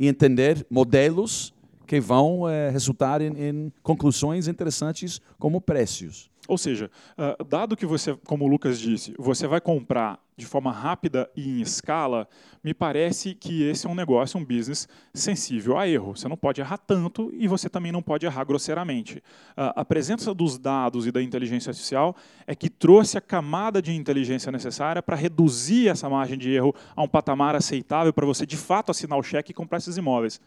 [0.00, 1.54] e entender modelos
[1.86, 6.33] que vão eh, resultar em, em conclusões interessantes como preços.
[6.46, 10.72] Ou seja, uh, dado que você, como o Lucas disse, você vai comprar de forma
[10.72, 12.28] rápida e em escala,
[12.62, 16.16] me parece que esse é um negócio, um business sensível a erro.
[16.16, 19.18] Você não pode errar tanto e você também não pode errar grosseiramente.
[19.18, 23.92] Uh, a presença dos dados e da inteligência artificial é que trouxe a camada de
[23.92, 28.56] inteligência necessária para reduzir essa margem de erro a um patamar aceitável para você de
[28.56, 30.40] fato assinar o cheque e comprar esses imóveis.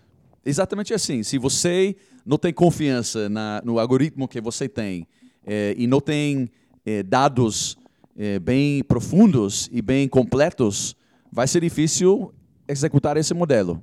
[0.45, 1.23] Exatamente assim.
[1.23, 5.07] Se você não tem confiança na, no algoritmo que você tem,
[5.47, 6.49] é, e não tem
[6.85, 7.77] é, dados
[8.17, 10.95] é, bem profundos e bem completos,
[11.31, 12.33] vai ser difícil
[12.67, 13.81] executar esse modelo.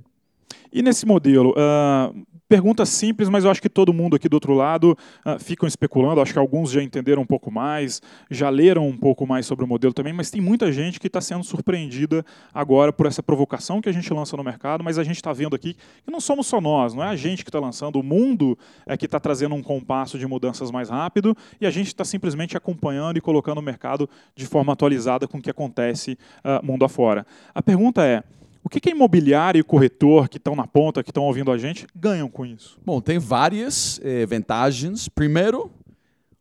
[0.70, 4.52] E nesse modelo, uh, Pergunta simples, mas eu acho que todo mundo aqui do outro
[4.52, 6.20] lado uh, ficam especulando.
[6.20, 9.68] Acho que alguns já entenderam um pouco mais, já leram um pouco mais sobre o
[9.68, 13.88] modelo também, mas tem muita gente que está sendo surpreendida agora por essa provocação que
[13.88, 14.84] a gente lança no mercado.
[14.84, 15.72] Mas a gente está vendo aqui
[16.04, 18.94] que não somos só nós, não é a gente que está lançando, o mundo é
[18.94, 23.16] que está trazendo um compasso de mudanças mais rápido e a gente está simplesmente acompanhando
[23.16, 27.26] e colocando o mercado de forma atualizada com o que acontece uh, mundo afora.
[27.54, 28.22] A pergunta é
[28.64, 31.58] O que, que a imobiliária e corretor que estão na ponta, que estão ouvindo a
[31.58, 32.80] gente, ganham com isso?
[32.82, 35.06] Bom, tem várias eh, vantagens.
[35.06, 35.70] Primeiro,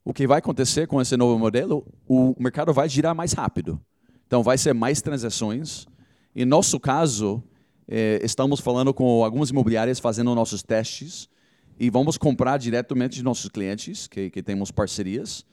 [0.05, 3.77] o que vai acontecer com esse novo modelo, o mercado vai girar mais rápido.
[4.25, 5.86] Então, vai ser mais transações.
[6.33, 7.43] Em nosso caso,
[7.89, 11.27] eh, estamos falando com algumas imobiliárias fazendo nossos testes
[11.77, 15.45] e vamos comprar diretamente de nossos clientes, que, que temos parcerias,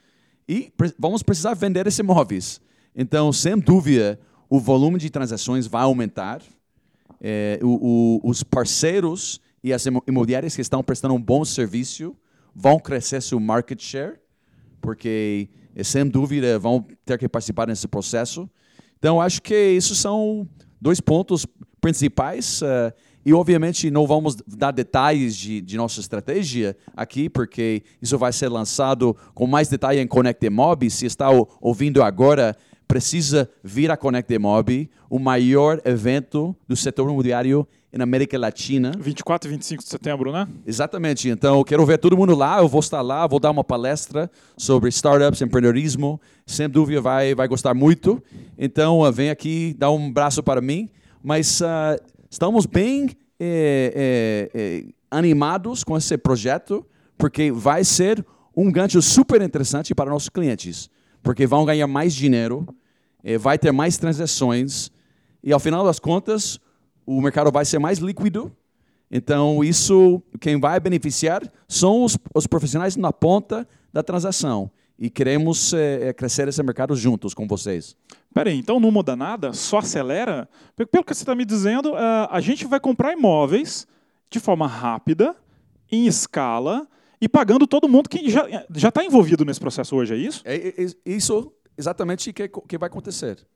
[0.48, 2.61] e pre vamos precisar vender esses imóveis.
[2.94, 6.40] Então, sem dúvida, o volume de transações vai aumentar.
[7.20, 12.16] É, o, o, os parceiros e as imobiliárias que estão prestando um bom serviço
[12.54, 14.16] vão crescer seu market share,
[14.80, 18.48] porque, é, sem dúvida, vão ter que participar nesse processo.
[18.98, 20.48] Então, acho que isso são
[20.80, 21.46] dois pontos
[21.80, 22.62] principais.
[22.62, 22.92] Uh,
[23.24, 28.48] e, obviamente, não vamos dar detalhes de, de, nossa estratégia aqui, porque isso vai ser
[28.48, 30.88] lançado com mais detalhe em Connect Mob.
[30.90, 31.28] Se está
[31.61, 32.56] ouvindo agora,
[32.90, 38.90] precisa vir a Connect Mob, o maior evento do setor imobiliário na América Latina.
[38.98, 40.48] 24 e 25 de setembro, né?
[40.66, 41.29] Exatamente.
[41.29, 42.59] Então, eu quero ver todo mundo lá.
[42.59, 46.20] Eu vou estar lá, vou dar uma palestra sobre startups, empreendedorismo.
[46.44, 48.20] Sem dúvida, vai, vai gostar muito.
[48.59, 50.90] Então, uh, vem aqui, dá um braço para mim.
[51.22, 51.64] Mas uh,
[52.29, 56.85] estamos bem é, é, é, animados com esse projeto,
[57.16, 58.26] porque vai ser
[58.57, 60.90] um gancho super interessante para nossos clientes,
[61.22, 62.66] porque vão ganhar mais dinheiro,
[63.38, 64.90] vai ter mais transações,
[65.42, 66.61] e ao final das contas,
[67.06, 68.52] o mercado vai ser mais líquido.
[69.11, 74.70] Então, isso, quem vai beneficiar são os, os profissionais na ponta da transação.
[74.98, 77.96] E queremos é, crescer esse mercado juntos com vocês.
[78.33, 79.52] Peraí, então não muda nada?
[79.52, 80.48] Só acelera?
[80.76, 83.87] Pelo que você está me dizendo, a gente vai comprar imóveis
[84.28, 85.35] de forma rápida,
[85.90, 86.87] em escala,
[87.20, 90.42] e pagando todo mundo que já está envolvido nesse processo hoje, é isso?
[90.44, 93.46] É, é, é isso exatamente que, que vai acontecer.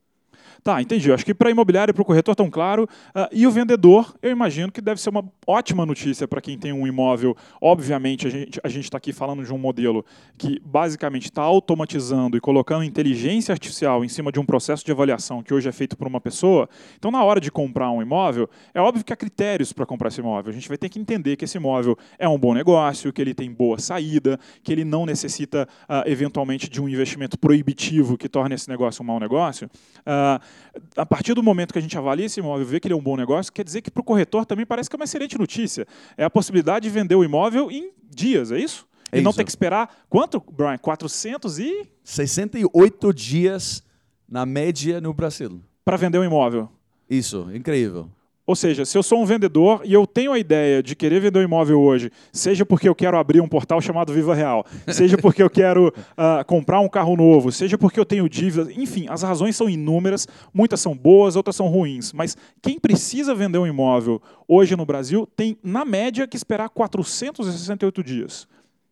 [0.65, 1.13] Tá, entendi.
[1.13, 2.85] Acho que para imobiliário e para o corretor tão claro.
[3.15, 6.73] Uh, e o vendedor, eu imagino que deve ser uma ótima notícia para quem tem
[6.73, 7.37] um imóvel.
[7.61, 10.03] Obviamente, a gente a está aqui falando de um modelo
[10.39, 15.43] que basicamente está automatizando e colocando inteligência artificial em cima de um processo de avaliação
[15.43, 16.67] que hoje é feito por uma pessoa.
[16.97, 20.21] Então, na hora de comprar um imóvel, é óbvio que há critérios para comprar esse
[20.21, 20.51] imóvel.
[20.51, 23.35] A gente vai ter que entender que esse imóvel é um bom negócio, que ele
[23.35, 28.55] tem boa saída, que ele não necessita, uh, eventualmente, de um investimento proibitivo que torne
[28.55, 29.69] esse negócio um mau negócio.
[29.99, 30.54] Uh,
[30.97, 32.97] a partir do momento que a gente avalia esse imóvel e vê que ele é
[32.97, 35.39] um bom negócio, quer dizer que para o corretor também parece que é uma excelente
[35.39, 35.87] notícia.
[36.17, 38.87] É a possibilidade de vender o imóvel em dias, é isso?
[39.13, 40.79] É e não ter que esperar quanto, Brian?
[40.79, 43.83] 400 e 68 dias
[44.29, 45.61] na média no Brasil.
[45.85, 46.69] Para vender um imóvel.
[47.09, 48.09] Isso, incrível.
[48.47, 51.39] Ou seja, se eu sou um vendedor e eu tenho a ideia de querer vender
[51.39, 55.43] um imóvel hoje, seja porque eu quero abrir um portal chamado Viva Real, seja porque
[55.43, 59.57] eu quero uh, comprar um carro novo, seja porque eu tenho dívidas, enfim, as razões
[59.57, 62.13] são inúmeras, muitas são boas, outras são ruins.
[62.13, 68.05] Mas quem precisa vender um imóvel hoje no Brasil tem, na média, que esperar 468
[68.05, 68.47] dias.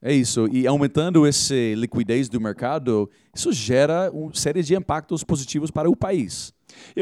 [0.05, 0.49] É isso.
[0.51, 5.95] E aumentando essa liquidez do mercado, isso gera uma série de impactos positivos para o
[5.95, 6.53] país.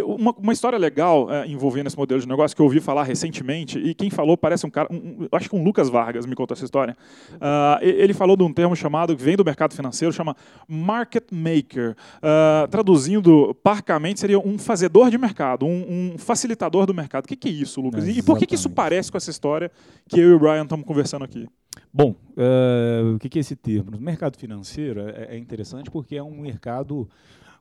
[0.04, 3.78] Uma, uma, história legal é, envolvendo esse modelo de negócio que eu ouvi falar recentemente,
[3.78, 6.64] e quem falou parece um cara, um, acho que um Lucas Vargas me contou essa
[6.64, 6.96] história.
[7.34, 10.36] Uh, ele falou de um termo chamado, que vem do mercado financeiro, chama
[10.68, 11.96] market maker.
[12.16, 17.24] Uh, traduzindo parcamente, seria um fazedor de mercado, um, um facilitador do mercado.
[17.24, 18.06] O que, que é isso, Lucas?
[18.06, 19.70] E, e por que, que isso parece com essa história
[20.08, 21.46] que eu e o Brian estamos conversando aqui?
[21.92, 23.90] Bom, uh, o que, que é esse termo?
[23.90, 27.08] No mercado financeiro é, é interessante porque é um mercado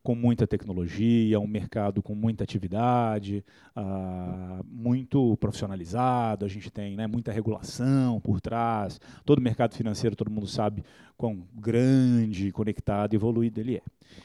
[0.03, 3.43] com muita tecnologia, um mercado com muita atividade,
[3.75, 8.99] uh, muito profissionalizado, a gente tem né, muita regulação por trás.
[9.25, 10.83] Todo mercado financeiro, todo mundo sabe
[11.17, 13.81] quão grande, conectado, evoluído ele é.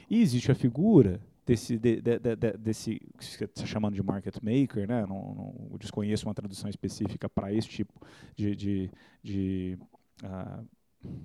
[0.09, 4.37] E existe a figura desse, de, de, de, desse que você está chamando de market
[4.43, 5.05] maker, né?
[5.07, 7.93] não, não desconheço uma tradução específica para esse tipo
[8.35, 8.91] de, de,
[9.23, 9.79] de
[10.23, 10.65] uh,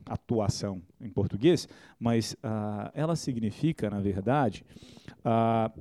[0.06, 1.68] atuação em português,
[2.00, 4.66] mas uh, ela significa, na verdade,
[5.20, 5.72] uh,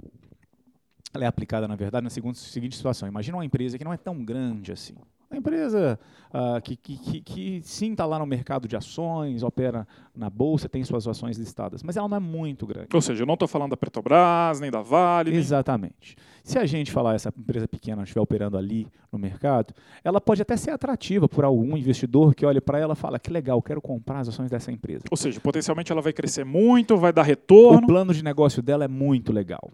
[1.13, 3.09] ela é aplicada, na verdade, na seguinte, seguinte situação.
[3.09, 4.95] Imagina uma empresa que não é tão grande assim.
[5.31, 6.01] Uma empresa
[6.33, 9.87] uh, que, que, que, que, sim está lá no mercado de ações, opera
[10.17, 12.89] na bolsa, tem suas ações listadas, mas ela não é muito grande.
[12.95, 15.35] Ou seja, eu não estou falando da Petrobras, nem da Vale.
[15.37, 16.17] Exatamente.
[16.17, 16.27] Nem...
[16.43, 20.57] Se a gente falar essa empresa pequena estiver operando ali no mercado, ela pode até
[20.57, 24.21] ser atrativa por algum investidor que olha para ela e fala que legal, quero comprar
[24.21, 25.05] as ações dessa empresa.
[25.11, 27.83] Ou seja, potencialmente ela vai crescer muito, vai dar retorno.
[27.83, 29.71] O plano de negócio dela é muito legal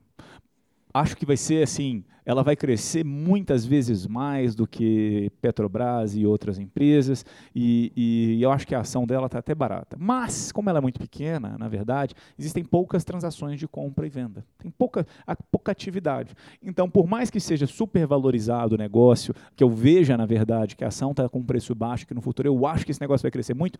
[0.94, 6.24] acho que vai ser assim ela vai crescer muitas vezes mais do que Petrobras e
[6.24, 9.96] outras empresas, e, e eu acho que a ação dela está até barata.
[10.00, 14.44] Mas, como ela é muito pequena, na verdade, existem poucas transações de compra e venda.
[14.58, 15.06] Tem pouca,
[15.50, 16.34] pouca atividade.
[16.62, 20.84] Então, por mais que seja super valorizado o negócio, que eu veja, na verdade, que
[20.84, 23.22] a ação está com um preço baixo, que no futuro eu acho que esse negócio
[23.22, 23.78] vai crescer muito,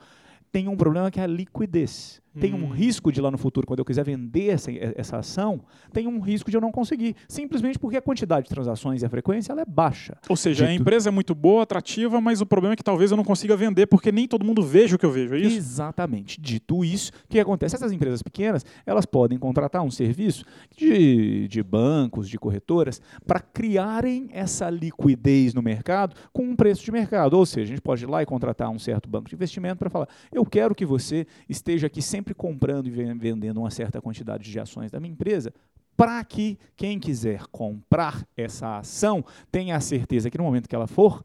[0.53, 2.22] tem um problema que é a liquidez.
[2.38, 2.70] Tem um hum.
[2.70, 5.60] risco de lá no futuro, quando eu quiser vender essa, essa ação,
[5.92, 7.14] tem um risco de eu não conseguir.
[7.28, 10.16] Simplesmente porque a quantidade de transações e a frequência ela é baixa.
[10.28, 10.72] Ou seja, Dito...
[10.72, 13.56] a empresa é muito boa, atrativa, mas o problema é que talvez eu não consiga
[13.56, 15.56] vender porque nem todo mundo veja o que eu vejo, é isso?
[15.56, 16.40] Exatamente.
[16.40, 17.76] Dito isso, o que acontece?
[17.76, 20.44] Essas empresas pequenas, elas podem contratar um serviço
[20.76, 26.90] de, de bancos, de corretoras, para criarem essa liquidez no mercado com um preço de
[26.90, 27.34] mercado.
[27.34, 29.90] Ou seja, a gente pode ir lá e contratar um certo banco de investimento para
[29.90, 34.50] falar: eu quero que você esteja aqui sempre sempre comprando e vendendo uma certa quantidade
[34.50, 35.52] de ações da minha empresa,
[35.94, 40.87] para que quem quiser comprar essa ação tenha a certeza que no momento que ela
[40.87, 41.22] for,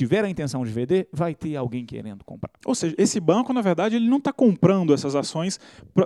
[0.00, 2.50] tiver a intenção de vender, vai ter alguém querendo comprar.
[2.64, 5.60] Ou seja, esse banco, na verdade, ele não está comprando essas ações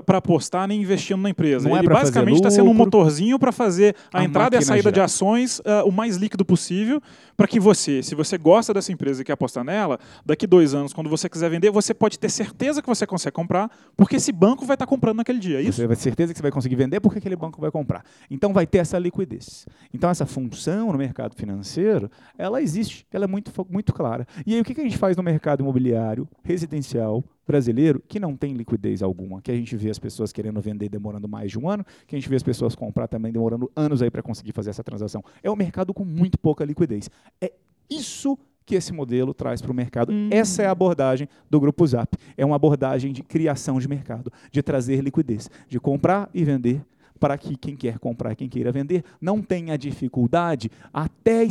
[0.04, 1.68] para apostar nem investindo na empresa.
[1.68, 4.58] Não é ele é basicamente está sendo um motorzinho para fazer a, a entrada e
[4.58, 7.00] a saída de ações uh, o mais líquido possível,
[7.36, 10.92] para que você, se você gosta dessa empresa e quer apostar nela, daqui dois anos,
[10.92, 14.64] quando você quiser vender, você pode ter certeza que você consegue comprar, porque esse banco
[14.64, 15.58] vai estar tá comprando naquele dia.
[15.58, 15.74] É isso?
[15.74, 18.04] Você vai ter certeza que você vai conseguir vender porque aquele banco vai comprar.
[18.28, 19.66] Então vai ter essa liquidez.
[19.92, 24.26] Então essa função no mercado financeiro, ela existe, ela é muito, muito muito clara.
[24.46, 28.54] E aí o que a gente faz no mercado imobiliário residencial brasileiro que não tem
[28.54, 31.84] liquidez alguma, que a gente vê as pessoas querendo vender demorando mais de um ano,
[32.06, 34.82] que a gente vê as pessoas comprar também demorando anos aí para conseguir fazer essa
[34.82, 35.22] transação.
[35.42, 37.10] É um mercado com muito pouca liquidez.
[37.40, 37.52] É
[37.90, 40.10] isso que esse modelo traz para o mercado.
[40.10, 40.30] Hum.
[40.30, 42.16] Essa é a abordagem do Grupo Zap.
[42.34, 46.80] É uma abordagem de criação de mercado, de trazer liquidez, de comprar e vender
[47.18, 51.46] para que quem quer comprar, quem queira vender, não tenha dificuldade até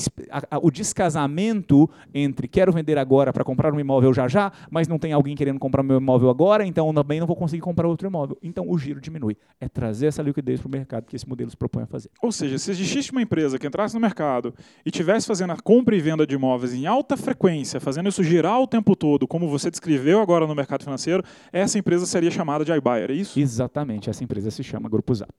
[0.61, 5.13] o descasamento entre quero vender agora para comprar um imóvel já já, mas não tem
[5.13, 8.37] alguém querendo comprar meu imóvel agora, então também não vou conseguir comprar outro imóvel.
[8.41, 9.37] Então o giro diminui.
[9.59, 12.09] É trazer essa liquidez para o mercado que esse modelo se propõe a fazer.
[12.21, 14.53] Ou seja, se existisse uma empresa que entrasse no mercado
[14.85, 18.59] e tivesse fazendo a compra e venda de imóveis em alta frequência, fazendo isso girar
[18.59, 22.71] o tempo todo, como você descreveu agora no mercado financeiro, essa empresa seria chamada de
[22.71, 23.39] iBuyer, é isso?
[23.39, 25.33] Exatamente, essa empresa se chama Grupo Zap.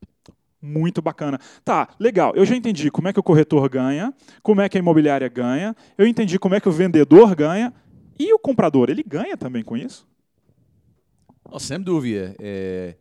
[0.65, 1.39] Muito bacana.
[1.63, 2.33] Tá, legal.
[2.35, 5.77] Eu já entendi como é que o corretor ganha, como é que a imobiliária ganha,
[5.99, 7.71] eu entendi como é que o vendedor ganha
[8.19, 10.09] e o comprador, ele ganha também com isso?
[11.45, 12.35] Oh, sem dúvida.
[12.41, 12.97] É,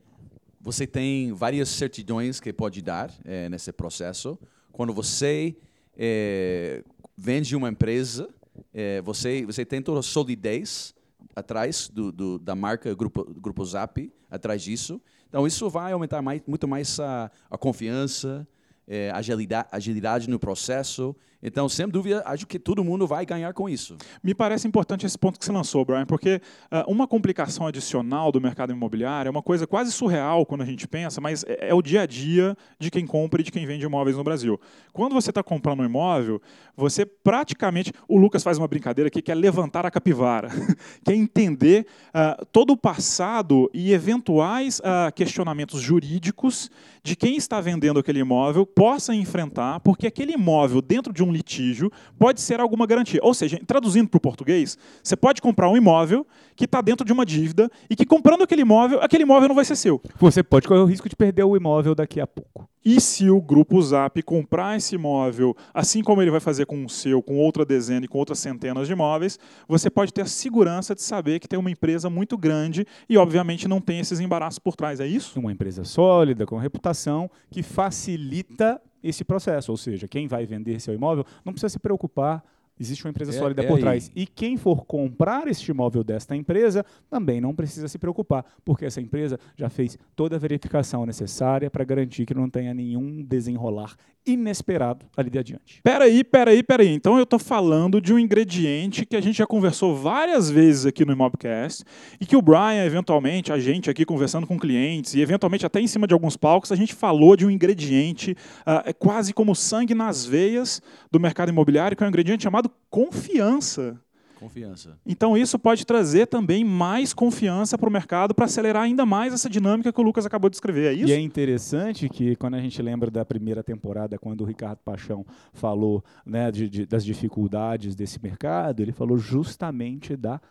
[0.59, 4.37] você tem várias certidões que pode dar é, nesse processo.
[4.73, 5.55] Quando você
[5.97, 6.83] é,
[7.17, 8.27] vende uma empresa,
[8.73, 10.93] é, você, você tem toda a solidez
[11.33, 15.01] atrás do, do, da marca Grupo, Grupo Zap, atrás disso.
[15.33, 18.47] Então, isso vai aumentar mais, muito mais a, a confiança,
[18.87, 23.67] é, agilidade, agilidade no processo então, sem dúvida, acho que todo mundo vai ganhar com
[23.67, 23.97] isso.
[24.23, 28.39] Me parece importante esse ponto que você lançou, Brian, porque uh, uma complicação adicional do
[28.39, 31.81] mercado imobiliário é uma coisa quase surreal quando a gente pensa, mas é, é o
[31.81, 34.59] dia a dia de quem compra e de quem vende imóveis no Brasil.
[34.93, 36.41] Quando você está comprando um imóvel,
[36.77, 37.91] você praticamente.
[38.07, 40.49] O Lucas faz uma brincadeira aqui que é levantar a capivara,
[41.03, 46.71] que é entender uh, todo o passado e eventuais uh, questionamentos jurídicos
[47.03, 51.91] de quem está vendendo aquele imóvel possa enfrentar, porque aquele imóvel, dentro de um litígio,
[52.17, 53.19] pode ser alguma garantia.
[53.23, 57.11] Ou seja, traduzindo para o português, você pode comprar um imóvel que está dentro de
[57.11, 60.01] uma dívida e que comprando aquele imóvel, aquele imóvel não vai ser seu.
[60.19, 62.69] Você pode correr o risco de perder o imóvel daqui a pouco.
[62.85, 66.89] E se o grupo Zap comprar esse imóvel, assim como ele vai fazer com o
[66.89, 70.93] seu, com outra dezena e com outras centenas de imóveis, você pode ter a segurança
[70.93, 74.75] de saber que tem uma empresa muito grande e, obviamente, não tem esses embaraços por
[74.75, 74.99] trás.
[74.99, 75.39] É isso?
[75.39, 79.71] Uma empresa sólida, com reputação, que facilita esse processo.
[79.71, 82.43] Ou seja, quem vai vender seu imóvel não precisa se preocupar
[82.79, 83.81] Existe uma empresa é, sólida é por aí.
[83.81, 84.11] trás.
[84.15, 88.99] E quem for comprar este imóvel desta empresa também não precisa se preocupar, porque essa
[88.99, 95.05] empresa já fez toda a verificação necessária para garantir que não tenha nenhum desenrolar inesperado
[95.15, 95.81] ali adiante.
[95.83, 96.89] Peraí, peraí, peraí.
[96.89, 101.05] Então eu estou falando de um ingrediente que a gente já conversou várias vezes aqui
[101.05, 101.83] no Imobcast
[102.19, 105.87] e que o Brian, eventualmente, a gente aqui conversando com clientes e eventualmente até em
[105.87, 110.25] cima de alguns palcos, a gente falou de um ingrediente uh, quase como sangue nas
[110.25, 110.81] veias
[111.11, 113.99] do mercado imobiliário, que é um ingrediente chamado confiança.
[114.43, 114.97] Confiança.
[115.05, 119.49] Então isso pode trazer também mais confiança para o mercado para acelerar ainda mais essa
[119.49, 120.87] dinâmica que o Lucas acabou de descrever.
[120.87, 121.07] É isso?
[121.07, 125.25] E é interessante que quando a gente lembra da primeira temporada, quando o Ricardo Paixão
[125.53, 130.41] falou né, de, de, das dificuldades desse mercado, ele falou justamente da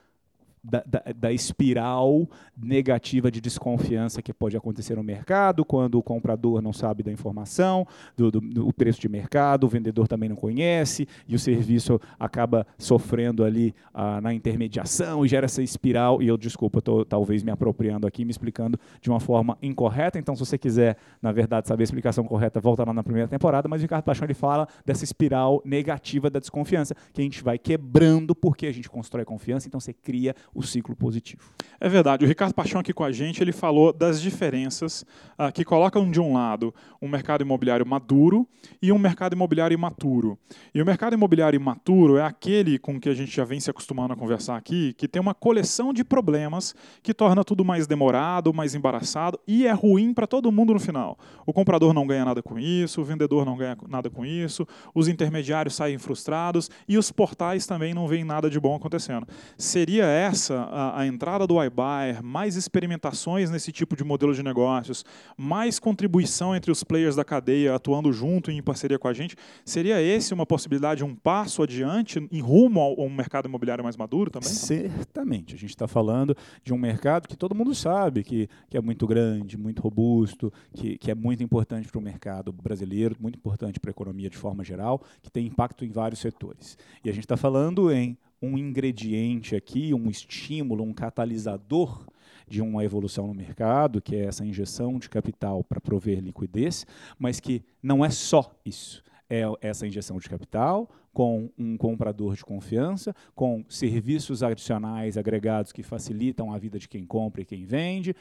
[0.62, 6.62] da, da, da, espiral negativa de desconfiança que pode acontecer no mercado, quando o comprador
[6.62, 11.08] não sabe da informação, do, do, do, preço de mercado, o vendedor também não conhece,
[11.26, 16.22] e o serviço acaba sofrendo ali ah, na intermediação e gera essa espiral.
[16.22, 20.18] E eu, desculpa, estou talvez me apropriando aqui, me explicando de uma forma incorreta.
[20.18, 23.68] Então, se você quiser, na verdade, saber a explicação correta, volta lá na primeira temporada.
[23.68, 27.58] Mas o Ricardo Paixão ele fala dessa espiral negativa da desconfiança, que a gente vai
[27.58, 31.42] quebrando porque a gente constrói confiança, então você cria o ciclo positivo.
[31.80, 32.24] É verdade.
[32.24, 35.04] O Ricardo Paixão aqui com a gente, ele falou das diferenças
[35.38, 38.46] uh, que colocam de um lado um mercado imobiliário maduro
[38.80, 40.38] e um mercado imobiliário imaturo.
[40.74, 44.12] E o mercado imobiliário imaturo é aquele com que a gente já vem se acostumando
[44.12, 48.74] a conversar aqui, que tem uma coleção de problemas que torna tudo mais demorado, mais
[48.74, 51.18] embaraçado e é ruim para todo mundo no final.
[51.46, 55.08] O comprador não ganha nada com isso, o vendedor não ganha nada com isso, os
[55.08, 59.26] intermediários saem frustrados e os portais também não veem nada de bom acontecendo.
[59.56, 64.42] Seria essa essa, a, a entrada do iBuyer, mais experimentações nesse tipo de modelo de
[64.42, 65.04] negócios,
[65.36, 69.36] mais contribuição entre os players da cadeia atuando junto e em parceria com a gente,
[69.64, 74.30] seria esse uma possibilidade, um passo adiante em rumo a um mercado imobiliário mais maduro
[74.30, 74.48] também?
[74.48, 75.54] Certamente.
[75.54, 79.06] A gente está falando de um mercado que todo mundo sabe que, que é muito
[79.06, 83.90] grande, muito robusto, que, que é muito importante para o mercado brasileiro, muito importante para
[83.90, 86.76] a economia de forma geral, que tem impacto em vários setores.
[87.04, 92.04] E a gente está falando em um ingrediente aqui, um estímulo, um catalisador
[92.48, 96.84] de uma evolução no mercado, que é essa injeção de capital para prover liquidez,
[97.18, 99.02] mas que não é só isso.
[99.30, 105.82] É essa injeção de capital com um comprador de confiança, com serviços adicionais agregados que
[105.82, 108.14] facilitam a vida de quem compra e quem vende,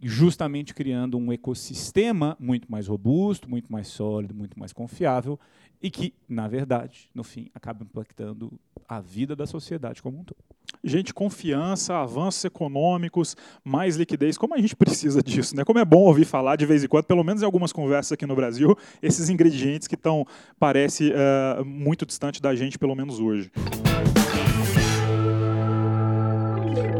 [0.00, 5.38] justamente criando um ecossistema muito mais robusto, muito mais sólido, muito mais confiável
[5.82, 8.52] e que, na verdade, no fim, acaba impactando
[8.88, 10.36] a vida da sociedade como um todo.
[10.84, 15.64] Gente, confiança, avanços econômicos, mais liquidez, como a gente precisa disso, né?
[15.64, 18.26] Como é bom ouvir falar de vez em quando, pelo menos em algumas conversas aqui
[18.26, 20.26] no Brasil, esses ingredientes que estão,
[20.58, 23.50] parece, uh, muito distante da gente, pelo menos hoje.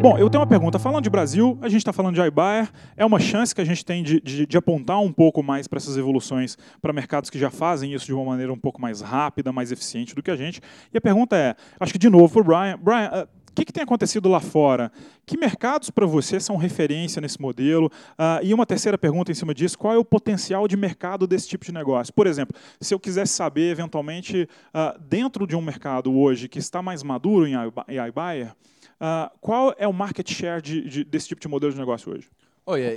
[0.01, 0.79] Bom, eu tenho uma pergunta.
[0.79, 2.71] Falando de Brasil, a gente está falando de iBuyer.
[2.97, 5.77] É uma chance que a gente tem de, de, de apontar um pouco mais para
[5.77, 9.53] essas evoluções para mercados que já fazem isso de uma maneira um pouco mais rápida,
[9.53, 10.63] mais eficiente do que a gente.
[10.91, 12.79] E a pergunta é, acho que de novo para o Brian.
[12.83, 14.91] Brian, uh, o que, que, tem acontecido lá fora?
[15.27, 17.89] Que mercados para você são referência nesse modelo?
[18.13, 21.47] Uh, e uma terceira pergunta em cima disso: qual é o potencial de mercado desse
[21.47, 22.15] tipo de negócio?
[22.15, 26.81] Por exemplo, se eu quisesse saber, eventualmente, uh, dentro de um mercado hoje que está
[26.81, 28.55] mais maduro em iBuyer,
[29.01, 32.29] Uh, qual é o market share de, de, desse tipo de modelo de negócio hoje?
[32.67, 32.95] Olha,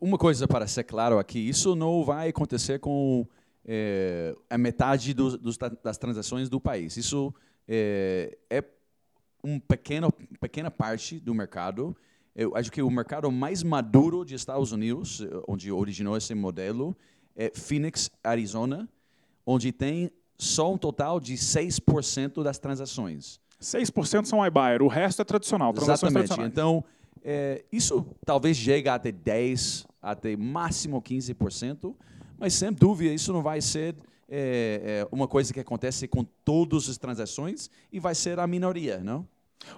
[0.00, 3.26] uma coisa para ser claro aqui, isso não vai acontecer com
[3.64, 6.96] é, a metade dos, dos, das transações do país.
[6.96, 7.34] Isso
[7.68, 8.64] é, é
[9.42, 11.94] uma pequena, pequena parte do mercado.
[12.34, 16.96] Eu acho que o mercado mais maduro de Estados Unidos, onde originou esse modelo,
[17.36, 18.88] é Phoenix, Arizona,
[19.44, 23.41] onde tem só um total de 6% das transações.
[23.62, 26.40] 6% são iBuyer, o resto é tradicional, Exatamente.
[26.42, 26.84] Então,
[27.24, 31.94] é, isso talvez chegue até 10%, até máximo 15%,
[32.38, 33.94] mas sem dúvida isso não vai ser
[34.28, 38.98] é, é, uma coisa que acontece com todas as transações e vai ser a minoria,
[38.98, 39.26] não?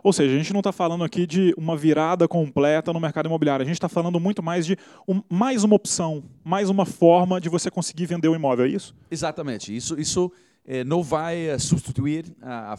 [0.03, 3.63] Ou seja, a gente não está falando aqui de uma virada completa no mercado imobiliário.
[3.63, 7.51] A gente está falando muito mais de um, mais uma opção, mais uma forma de
[7.51, 8.95] você conseguir vender o imóvel, é isso?
[9.11, 9.77] Exatamente.
[9.77, 10.33] Isso, isso
[10.85, 12.25] não vai eh, substituir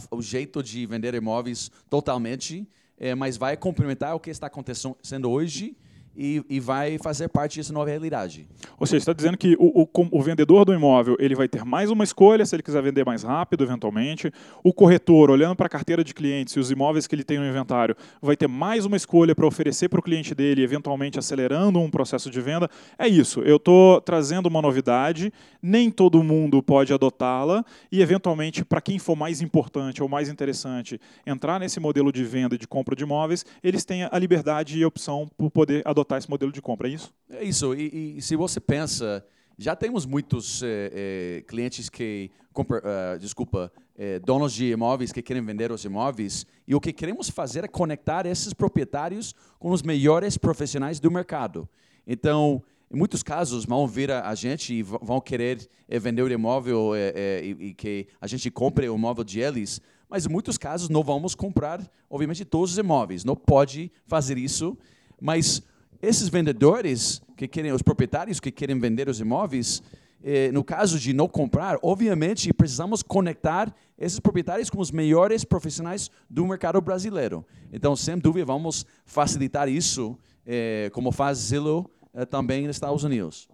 [0.10, 2.68] o jeito de vender imóveis totalmente,
[2.98, 5.78] eh, mas vai complementar o que está acontecendo hoje
[6.18, 8.48] e, e, vai fazer parte dessa nova realidade.
[8.80, 11.92] Ou seja, está dizendo que o, o, o, vendedor do imóvel ele vai ter mais
[11.92, 14.32] uma escolha se ele quiser vender mais rápido, eventualmente.
[14.64, 17.46] O corretor, olhando para a carteira de clientes e os imóveis que ele tem no
[17.46, 21.90] inventário, vai ter mais uma escolha para oferecer para o cliente dele, eventualmente acelerando um
[21.90, 22.70] processo de venda.
[22.98, 23.42] É isso.
[23.42, 29.16] Eu estou trazendo uma novidade, nem todo mundo pode adotá-la e, eventualmente, para quem for
[29.16, 33.46] mais importante ou mais interessante entrar nesse modelo de venda e de compra de imóveis,
[33.64, 36.88] eles têm a liberdade e a opção por poder adotar adotar esse modelo de compra,
[36.88, 37.14] é isso?
[37.30, 37.74] É isso.
[37.74, 39.26] E, e se você pensa,
[39.58, 45.44] já temos muitos é, é, clientes que, uh, desculpa, é, donos de imóveis que querem
[45.44, 50.38] vender os imóveis e o que queremos fazer é conectar esses proprietários com os melhores
[50.38, 51.68] profissionais do mercado.
[52.06, 56.92] Então, em muitos casos, vão vir a, a gente e vão querer vender o imóvel
[56.96, 61.02] e, e que a gente compre o imóvel de eles, mas em muitos casos não
[61.02, 63.24] vamos comprar, obviamente, todos os imóveis.
[63.24, 64.78] Não pode fazer isso,
[65.20, 65.64] mas
[66.06, 69.82] esses vendedores que querem, os proprietários que querem vender os imóveis,
[70.24, 76.10] eh, no caso de não comprar, obviamente precisamos conectar esses proprietários com os melhores profissionais
[76.30, 77.46] do mercado brasileiro.
[77.72, 83.48] Então, sem dúvida, vamos facilitar isso, eh, como faz Zillow eh, também nos Estados Unidos.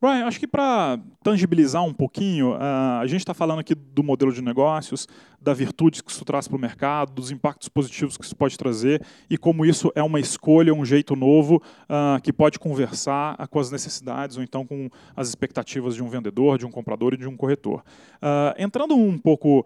[0.00, 4.30] Brian, acho que para tangibilizar um pouquinho, uh, a gente está falando aqui do modelo
[4.30, 5.08] de negócios,
[5.40, 9.04] da virtude que isso traz para o mercado, dos impactos positivos que isso pode trazer
[9.30, 13.58] e como isso é uma escolha, um jeito novo uh, que pode conversar uh, com
[13.58, 17.28] as necessidades ou então com as expectativas de um vendedor, de um comprador e de
[17.28, 17.84] um corretor.
[18.16, 19.64] Uh, entrando um pouco,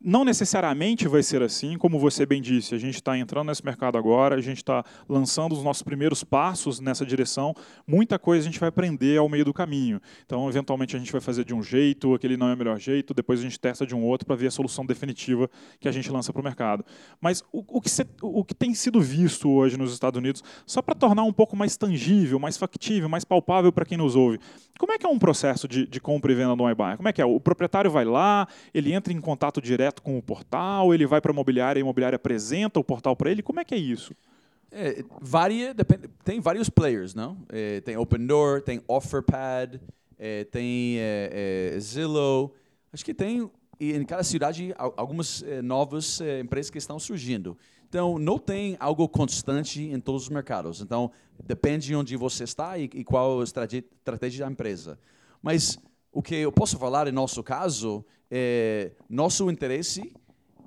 [0.00, 3.96] não necessariamente vai ser assim, como você bem disse, a gente está entrando nesse mercado
[3.96, 7.54] agora, a gente está lançando os nossos primeiros passos nessa direção,
[7.86, 10.00] muita coisa a gente vai aprender ao meio do caminho.
[10.24, 13.14] Então, eventualmente, a gente vai fazer de um jeito, aquele não é o melhor jeito,
[13.14, 15.92] depois a gente testa de um outro para ver a solução definitiva definitiva que a
[15.92, 16.84] gente lança para o mercado.
[17.20, 20.80] Mas o, o, que se, o, que tem sido visto hoje nos Estados Unidos, só
[20.80, 24.38] para tornar um pouco mais tangível, mais factível, mais palpável para quem nos ouve,
[24.78, 26.96] como é que é um processo de, de compra e venda no iBuy?
[26.96, 27.24] Como é que é?
[27.24, 31.30] O proprietário vai lá, ele entra em contato direto com o portal, ele vai para
[31.30, 34.14] a imobiliária, a imobiliária apresenta o portal para ele, como é que é isso?
[34.76, 37.38] É, varia, depende, tem vários players, não?
[37.48, 39.76] É, tem Opendoor, tem OfferPad,
[40.18, 42.52] é, tem é, é, Zillow.
[42.92, 43.48] Acho que tem
[43.78, 47.56] e em cada cidade algumas eh, novas eh, empresas que estão surgindo.
[47.88, 50.80] Então, não tem algo constante em todos os mercados.
[50.80, 51.10] Então,
[51.44, 54.98] depende de onde você está e, e qual a estratégia da empresa.
[55.40, 55.78] Mas
[56.10, 60.12] o que eu posso falar em nosso caso é nosso interesse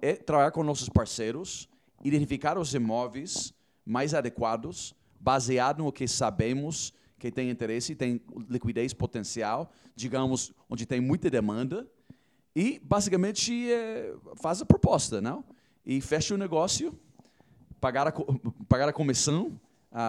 [0.02, 1.68] é trabalhar com nossos parceiros,
[2.04, 3.54] identificar os imóveis
[3.86, 11.02] mais adequados, baseado no que sabemos que tem interesse, tem liquidez potencial, digamos, onde tem
[11.02, 11.88] muita demanda,
[12.60, 15.46] e, basicamente, é, faz a proposta, não?
[15.86, 17.00] E fecha o negócio,
[17.80, 18.12] pagar a,
[18.68, 19.62] pagar a comissão,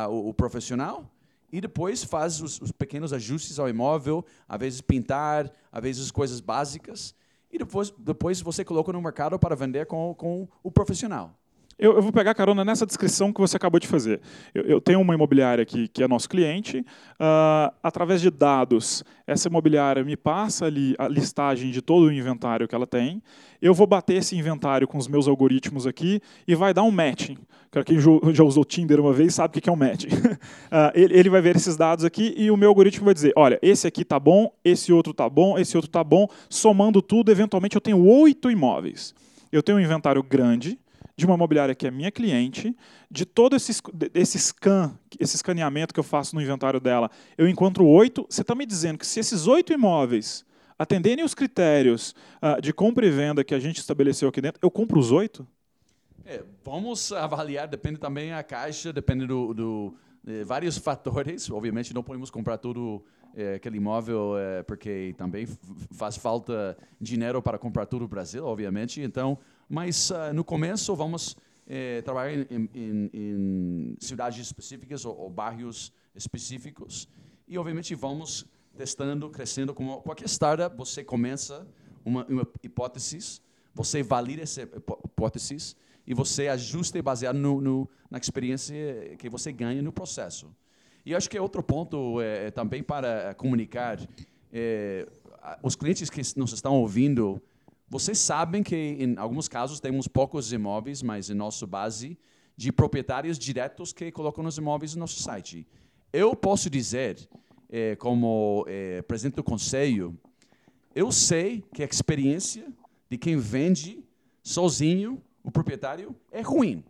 [0.08, 1.04] o, o, profissional,
[1.52, 6.40] e depois faz os, os, pequenos ajustes ao imóvel, às vezes pintar, às vezes coisas
[6.40, 7.14] básicas,
[7.52, 11.37] e depois, depois você coloca no mercado para vender com, com o profissional.
[11.78, 14.20] Eu, eu, vou pegar carona nessa descrição que você acabou de fazer.
[14.52, 16.80] Eu, eu tenho uma imobiliária aqui que é nosso cliente.
[16.80, 22.66] Uh, através de dados, essa imobiliária me passa ali a listagem de todo o inventário
[22.66, 23.22] que ela tem.
[23.62, 27.38] Eu vou bater esse inventário com os meus algoritmos aqui e vai dar um matching.
[27.86, 28.00] Quem
[28.34, 30.08] já usou Tinder uma vez sabe o que é um matching.
[30.08, 33.56] Uh, ele, ele vai ver esses dados aqui e o meu algoritmo vai dizer: olha,
[33.62, 36.26] esse aqui tá bom, esse outro tá bom, esse outro tá bom.
[36.50, 39.14] Somando tudo, eventualmente eu tenho oito imóveis.
[39.52, 40.76] Eu tenho um inventário grande
[41.18, 42.76] de uma imobiliária que é minha cliente,
[43.10, 43.72] de todo esse,
[44.14, 48.24] esse scan, esse escaneamento que eu faço no inventário dela, eu encontro oito.
[48.30, 50.44] Você está me dizendo que se esses oito imóveis
[50.78, 54.70] atenderem os critérios uh, de compra e venda que a gente estabeleceu aqui dentro, eu
[54.70, 55.44] compro os oito?
[56.24, 61.50] É, vamos avaliar, depende também a caixa, depende do, do de vários fatores.
[61.50, 63.04] Obviamente não podemos comprar tudo
[63.34, 65.48] é, aquele imóvel é, porque também
[65.90, 69.00] faz falta dinheiro para comprar tudo no Brasil, obviamente.
[69.00, 69.36] Então
[69.68, 75.92] mas uh, no começo vamos eh, trabalhar em, em, em, cidades específicas ou, ou, bairros
[76.14, 77.06] específicos
[77.46, 79.74] e obviamente vamos testando, crescendo.
[79.74, 81.68] Como qualquer startup, você começa
[82.04, 83.42] uma, uma hipótese,
[83.74, 89.82] você valida essa hipótese e você ajusta baseado no, no, na experiência que você ganha
[89.82, 90.50] no processo.
[91.04, 93.98] E acho que é outro ponto é, também para comunicar.
[94.50, 95.06] É,
[95.62, 97.42] os clientes que nos estão ouvindo
[97.90, 102.18] vocês sabem que, em alguns casos, temos poucos imóveis, mas em nossa base,
[102.54, 105.66] de proprietários diretos que colocam os imóveis no nosso site.
[106.12, 107.28] Eu posso dizer,
[107.70, 110.18] eh, como eh, presidente do conselho,
[110.94, 112.70] eu sei que a experiência
[113.08, 114.04] de quem vende
[114.42, 116.84] sozinho, o proprietário, é ruim.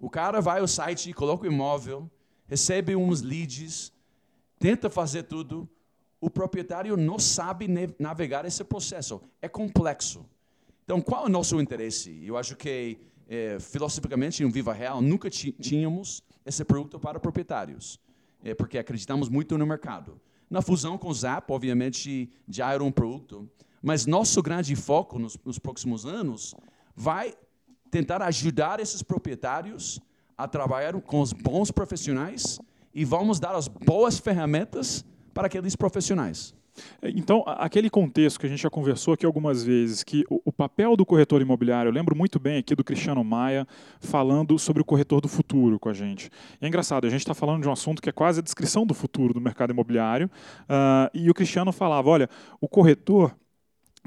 [0.00, 2.10] O cara vai ao site, coloca o imóvel,
[2.46, 3.92] recebe uns leads,
[4.58, 5.68] tenta fazer tudo,
[6.20, 9.20] o proprietário não sabe navegar esse processo.
[9.40, 10.24] É complexo.
[10.84, 12.22] Então, qual é o nosso interesse?
[12.24, 12.98] Eu acho que,
[13.28, 18.00] é, filosoficamente, em Viva Real, nunca tínhamos esse produto para proprietários,
[18.42, 20.20] é, porque acreditamos muito no mercado.
[20.50, 23.48] Na fusão com o Zap, obviamente, já era um produto,
[23.82, 26.54] mas nosso grande foco nos, nos próximos anos
[26.96, 27.34] vai
[27.90, 30.00] tentar ajudar esses proprietários
[30.36, 32.58] a trabalhar com os bons profissionais
[32.94, 35.04] e vamos dar as boas ferramentas
[35.38, 36.52] para aqueles profissionais.
[37.00, 41.06] Então, aquele contexto que a gente já conversou aqui algumas vezes, que o, papel do
[41.06, 43.64] corretor imobiliário, eu lembro muito bem aqui do Cristiano Maia
[44.00, 46.28] falando sobre o corretor do futuro com a gente.
[46.60, 48.84] E é engraçado, a gente está falando de um assunto que é quase a descrição
[48.84, 50.28] do futuro do mercado imobiliário,
[50.64, 52.28] uh, e o Cristiano falava: olha,
[52.60, 53.32] o corretor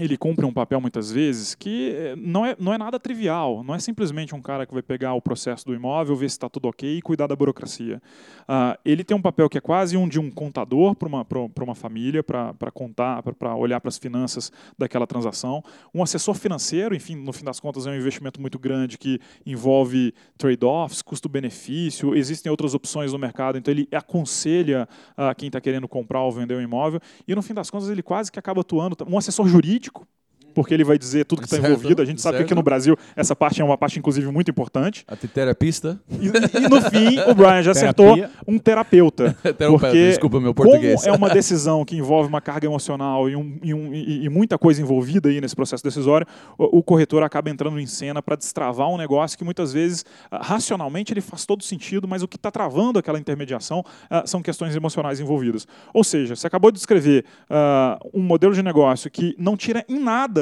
[0.01, 3.75] ele cumpre um papel muitas vezes que eh, não é, não é nada trivial, não
[3.75, 6.67] é simplesmente um cara que vai pegar o processo do imóvel, ver se está tudo
[6.67, 8.01] ok e cuidar da burocracia.
[8.41, 11.25] Uh, ele tem um papel que é quase um de um contador para uma,
[11.61, 15.63] uma família, para contar, para olhar para as finanças daquela transação.
[15.93, 20.15] Um assessor financeiro, enfim, no fim das contas é um investimento muito grande que envolve
[20.35, 26.21] trade-offs, custo-benefício, existem outras opções no mercado, então ele aconselha uh, quem está querendo comprar
[26.21, 29.17] ou vender um imóvel e no fim das contas ele quase que acaba atuando, um
[29.17, 30.20] assessor jurídico político
[30.53, 32.01] porque ele vai dizer tudo que está envolvido.
[32.01, 32.47] A gente sabe certo.
[32.47, 35.05] que aqui no Brasil essa parte é uma parte, inclusive, muito importante.
[35.07, 35.99] A terapista.
[36.19, 38.15] E, e no fim, o Brian já acertou
[38.47, 39.35] um terapeuta.
[39.69, 41.01] porque Desculpa meu português.
[41.01, 44.57] Como é uma decisão que envolve uma carga emocional e, um, e, um, e, muita
[44.57, 46.27] coisa envolvida aí nesse processo decisório,
[46.57, 50.41] o, o corretor acaba entrando em cena para destravar um negócio que muitas vezes, ah,
[50.41, 54.75] racionalmente, ele faz todo sentido, mas o que está travando aquela intermediação uh, são questões
[54.75, 55.67] emocionais envolvidas.
[55.93, 59.99] Ou seja, você acabou de descrever uh, um modelo de negócio que não tira em
[59.99, 60.40] nada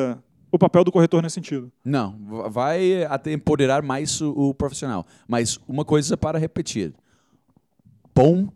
[0.52, 1.72] o papel do corretor nesse sentido.
[1.84, 2.16] Não,
[2.50, 5.06] vai até empoderar mais o, o profissional.
[5.28, 6.93] Mas uma coisa para repetir:
[8.16, 8.50] bom,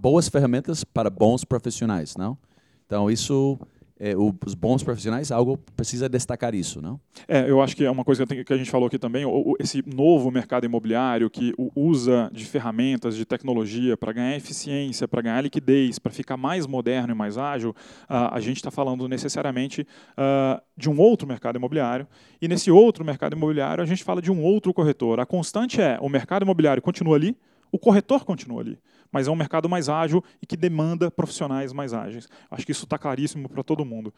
[0.00, 2.38] boas ferramentas para bons profissionais, não?
[2.86, 3.58] Então isso
[4.00, 7.00] é, os bons profissionais, algo precisa destacar isso, não?
[7.26, 9.24] É, eu acho que é uma coisa que a gente falou aqui também,
[9.58, 15.40] esse novo mercado imobiliário que usa de ferramentas, de tecnologia para ganhar eficiência, para ganhar
[15.40, 17.74] liquidez, para ficar mais moderno e mais ágil,
[18.08, 19.86] a gente está falando necessariamente
[20.76, 22.06] de um outro mercado imobiliário.
[22.40, 25.18] E nesse outro mercado imobiliário, a gente fala de um outro corretor.
[25.18, 27.36] A constante é o mercado imobiliário continua ali,
[27.72, 28.78] o corretor continua ali
[29.12, 32.28] mas é um mercado mais ágil e que demanda profissionais mais ágeis.
[32.50, 34.12] Acho que isso está claríssimo para todo mundo.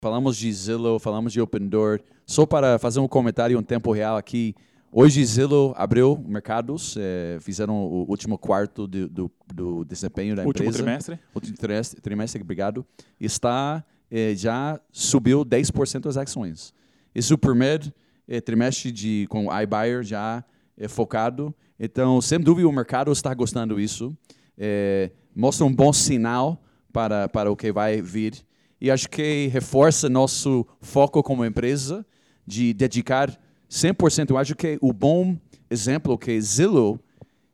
[0.00, 2.00] Falamos de Zillow, falamos de Open Door.
[2.26, 4.54] Só para fazer um comentário em tempo real aqui,
[4.92, 10.68] hoje Zillow abriu mercados, é, fizeram o último quarto do, do, do desempenho da último
[10.68, 10.78] empresa.
[10.78, 11.18] Último trimestre.
[11.34, 12.86] Último trimestre, trimestre obrigado.
[13.18, 16.74] Está, é, já subiu 10% as ações.
[17.14, 17.92] Esse é o primeiro
[18.28, 20.44] é, trimestre de, com iBuyer já
[20.76, 21.54] é focado.
[21.78, 24.16] Então, sem dúvida, o mercado está gostando disso
[24.58, 28.34] é, mostra um bom sinal para, para o que vai vir.
[28.80, 32.04] E acho que reforça nosso foco como empresa
[32.46, 33.38] de dedicar
[33.70, 34.30] 100%.
[34.30, 35.36] Eu acho que o bom
[35.70, 36.98] exemplo que Zillow,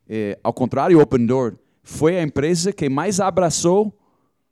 [0.08, 3.92] é, ao contrário Open Door, foi a empresa que mais abraçou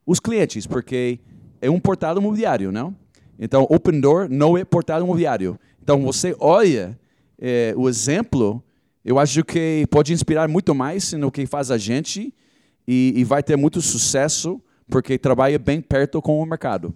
[0.07, 1.21] os clientes, porque
[1.61, 2.97] é um portal imobiliário, não?
[3.39, 5.59] Então, Open Door não é portal imobiliário.
[5.83, 6.99] Então, você olha
[7.39, 8.63] é, o exemplo,
[9.05, 12.35] eu acho que pode inspirar muito mais no que faz a gente
[12.93, 14.61] e, e vai ter muito sucesso
[14.91, 16.93] porque trabalha bem perto com o mercado.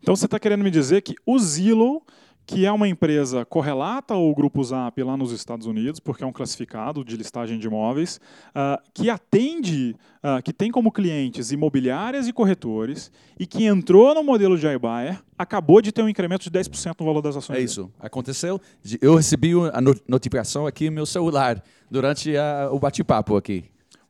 [0.00, 2.04] Então você está querendo me dizer que o Zillow,
[2.46, 6.32] que é uma empresa correlata ao Grupo Zap lá nos Estados Unidos, porque é um
[6.32, 8.20] classificado de listagem de imóveis,
[8.50, 14.22] uh, que atende, uh, que tem como clientes imobiliárias e corretores, e que entrou no
[14.22, 17.58] modelo de iBuyer, acabou de ter um incremento de 10% no valor das ações.
[17.58, 17.90] É isso.
[17.98, 18.60] Aconteceu.
[19.00, 21.60] Eu recebi a notificação aqui no meu celular
[21.90, 23.64] durante a, o bate-papo aqui.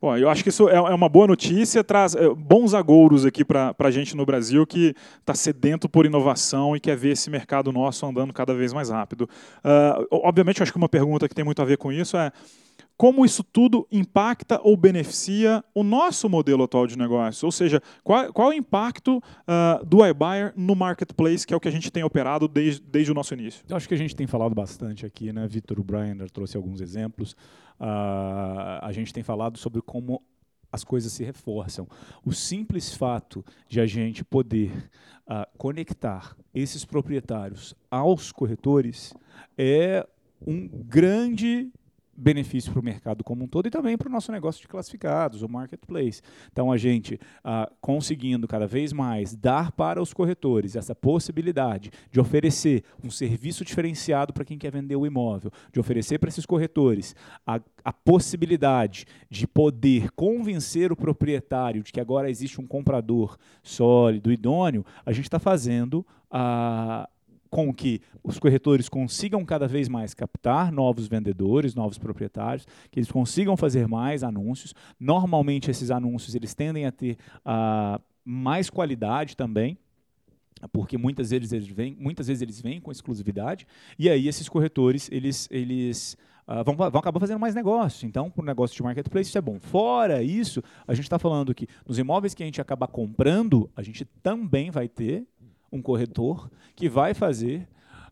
[0.06, 3.44] Bom, eu acho que isso é, é uma boa notícia, traz é, bons agouros aqui
[3.44, 7.72] para a gente no Brasil que está sedento por inovação e quer ver esse mercado
[7.72, 9.28] nosso andando cada vez mais rápido.
[9.64, 12.30] Uh, obviamente, acho que uma pergunta que tem muito a ver com isso é
[12.96, 17.44] como isso tudo impacta ou beneficia o nosso modelo atual de negócio?
[17.44, 21.60] Ou seja, qual, qual é o impacto uh, do iBuyer no marketplace, que é o
[21.60, 23.62] que a gente tem operado desde, desde o nosso início?
[23.68, 25.46] Eu acho que a gente tem falado bastante aqui, né?
[25.46, 27.32] Vitor, o Brian trouxe alguns exemplos.
[27.78, 30.22] Uh, a gente tem falado sobre como
[30.72, 31.86] as coisas se reforçam.
[32.24, 34.90] O simples fato de a gente poder
[35.26, 39.12] uh, conectar esses proprietários aos corretores
[39.56, 40.06] é
[40.46, 41.70] um grande
[42.16, 45.42] benefício para o mercado como um todo e também para o nosso negócio de classificados,
[45.42, 46.22] o marketplace.
[46.50, 52.20] Então, a gente ah, conseguindo cada vez mais dar para os corretores essa possibilidade de
[52.20, 57.14] oferecer um serviço diferenciado para quem quer vender o imóvel, de oferecer para esses corretores
[57.46, 64.32] a, a possibilidade de poder convencer o proprietário de que agora existe um comprador sólido,
[64.32, 67.08] idôneo, a gente está fazendo a
[67.50, 73.10] com que os corretores consigam cada vez mais captar novos vendedores, novos proprietários, que eles
[73.10, 74.74] consigam fazer mais anúncios.
[74.98, 79.78] Normalmente esses anúncios eles tendem a ter uh, mais qualidade também,
[80.72, 83.66] porque muitas vezes eles vêm, muitas vezes eles vêm com exclusividade,
[83.98, 86.16] e aí esses corretores eles, eles
[86.48, 88.06] uh, vão, vão acabar fazendo mais negócio.
[88.06, 89.60] Então, para o negócio de marketplace, isso é bom.
[89.60, 93.82] Fora isso, a gente está falando que nos imóveis que a gente acaba comprando, a
[93.82, 95.26] gente também vai ter
[95.70, 97.68] um corretor que vai fazer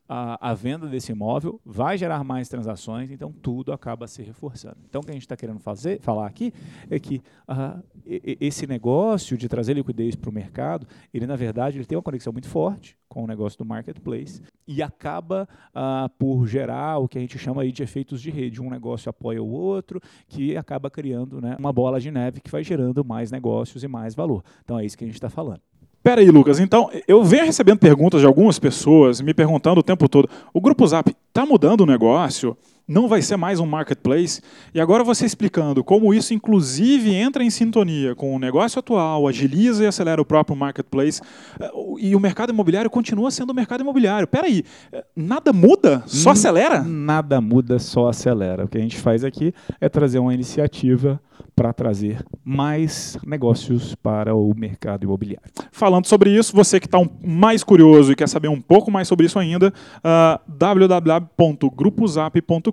[0.09, 4.77] a, a, venda desse imóvel, vai gerar mais transações, então tudo acaba se reforçando.
[4.89, 6.53] Então, o que a gente está querendo fazer, falar aqui
[6.91, 11.87] é que uh, esse negócio de trazer liquidez para o mercado, ele na verdade ele
[11.87, 16.99] tem uma conexão muito forte com o negócio do marketplace e acaba uh, por gerar
[16.99, 18.61] o que a gente chama aí de efeitos de rede.
[18.61, 22.63] Um negócio apoia o outro, que acaba criando né, uma bola de neve que vai
[22.63, 24.45] gerando mais negócios e mais valor.
[24.63, 25.61] Então é isso que a gente está falando.
[26.05, 26.61] Pera aí, Lucas.
[26.61, 30.87] Então, eu venho recebendo perguntas de algumas pessoas me perguntando o tempo todo: o Grupo
[30.87, 32.55] Zap está mudando o negócio?
[32.87, 34.43] Não vai ser mais um marketplace?
[34.75, 39.85] E agora você explicando como isso, inclusive, entra em sintonia com o negócio atual, agiliza
[39.85, 41.23] e acelera o próprio marketplace,
[41.59, 44.29] eh, e o mercado imobiliário continua sendo o mercado imobiliário.
[44.29, 44.63] Pera aí,
[44.93, 46.03] eh, nada muda?
[46.07, 46.83] Só acelera?
[46.83, 48.67] Nada muda, só acelera.
[48.67, 51.19] O que a gente faz aqui é trazer uma iniciativa
[51.55, 55.51] para trazer mais negócios para o mercado imobiliário.
[55.71, 59.07] Falando sobre isso, você que está um, mais curioso e quer saber um pouco mais
[59.07, 60.41] sobre isso ainda, uh,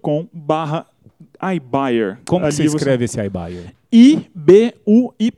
[0.02, 0.86] www.gruposap.com barra
[1.56, 2.20] iBuyer.
[2.26, 3.74] Como Ali você escreve esse iBuyer?
[3.92, 5.30] I-B-U-Y-E-R.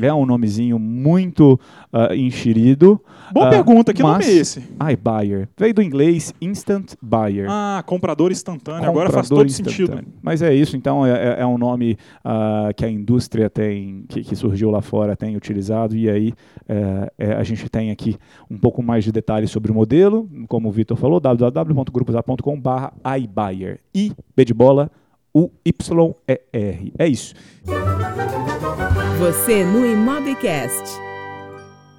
[0.00, 1.58] É um nomezinho muito
[1.92, 3.00] uh, enxerido.
[3.32, 4.60] Boa uh, pergunta, que nome é esse?
[4.92, 5.48] iBuyer.
[5.56, 7.46] Veio do inglês Instant Buyer.
[7.48, 8.80] Ah, comprador instantâneo.
[8.80, 10.02] Comprador Agora faz todo sentido.
[10.20, 14.24] Mas é isso, então, é, é, é um nome uh, que a indústria tem, que,
[14.24, 16.32] que, surgiu lá fora, tem utilizado, e aí
[17.16, 18.16] é, a gente tem aqui
[18.50, 23.80] um pouco mais de detalhes sobre o modelo, como o Vitor falou, www.gruposap.com.br iBuyer.
[23.94, 24.90] I, B de bola,
[25.34, 26.92] U-Y-E-R.
[26.98, 27.34] É isso.
[29.18, 31.07] Você no Imobcast.